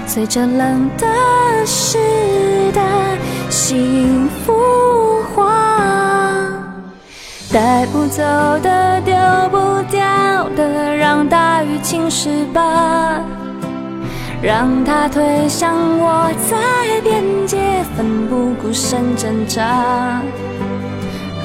[0.07, 1.06] 随着冷的
[1.65, 1.98] 湿
[2.72, 2.81] 的
[3.49, 4.53] 幸福
[5.35, 5.52] 化，
[7.52, 8.23] 带不走
[8.64, 9.14] 的丢
[9.49, 9.57] 不
[9.91, 13.22] 掉的，让大雨侵蚀吧。
[14.41, 17.57] 让它推向我，在边界
[17.95, 20.19] 奋不顾身挣扎。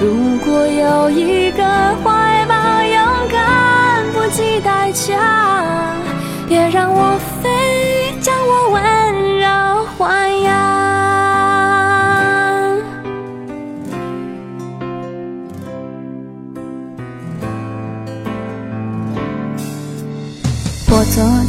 [0.00, 1.62] 如果有一个
[2.02, 5.92] 怀抱，勇敢不计代价，
[6.48, 8.80] 别让我飞，将我温
[9.40, 9.46] 柔
[9.98, 11.05] 豢养。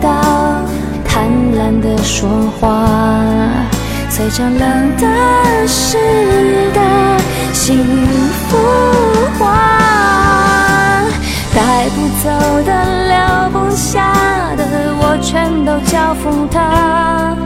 [0.00, 0.62] 到，
[1.04, 2.86] 贪婪的说话。
[4.10, 5.96] 随着冷的湿
[6.72, 6.80] 的
[7.52, 7.84] 幸
[8.48, 8.56] 福
[9.38, 11.04] 化，
[11.54, 12.28] 带不走
[12.64, 12.70] 的、
[13.06, 14.12] 留不下
[14.56, 14.64] 的，
[15.00, 17.36] 我全都交付他，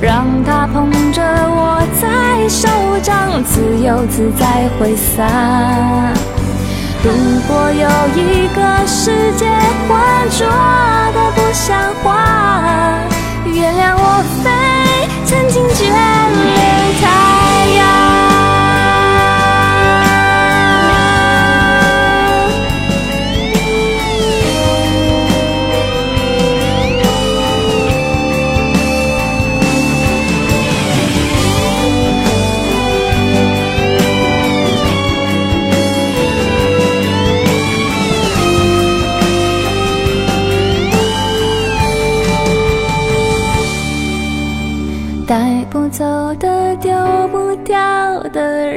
[0.00, 2.68] 让他捧着我在手
[3.02, 6.25] 掌，自由自在挥洒。
[7.06, 7.12] 如
[7.46, 9.46] 果有一个世界
[9.86, 9.96] 浑
[10.28, 10.44] 浊
[11.14, 12.98] 的不像话，
[13.44, 14.02] 原谅我
[14.42, 14.50] 飞。
[15.24, 15.94] 曾经眷恋
[17.00, 17.04] 太
[17.76, 18.05] 阳。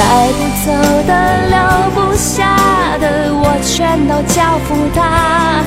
[0.00, 0.72] 带不走
[1.06, 1.12] 的
[1.48, 1.56] 留
[1.94, 5.62] 不下的我全都交付他。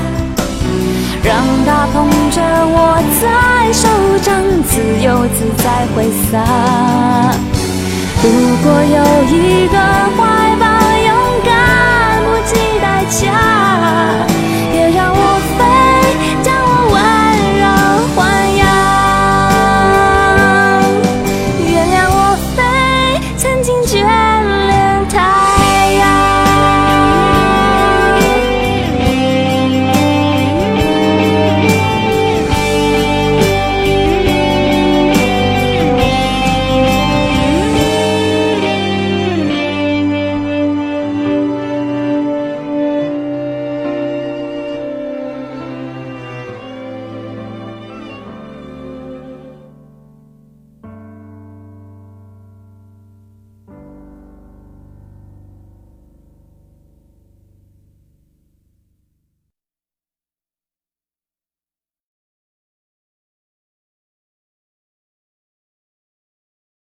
[1.24, 3.88] 让他捧着我在手
[4.24, 4.34] 掌
[4.64, 6.34] 自由自在挥洒。
[8.24, 8.28] 如
[8.64, 9.02] 果有
[9.38, 9.78] 一个
[10.18, 10.66] 怀抱
[11.06, 11.12] 勇
[11.46, 14.33] 敢不计代价。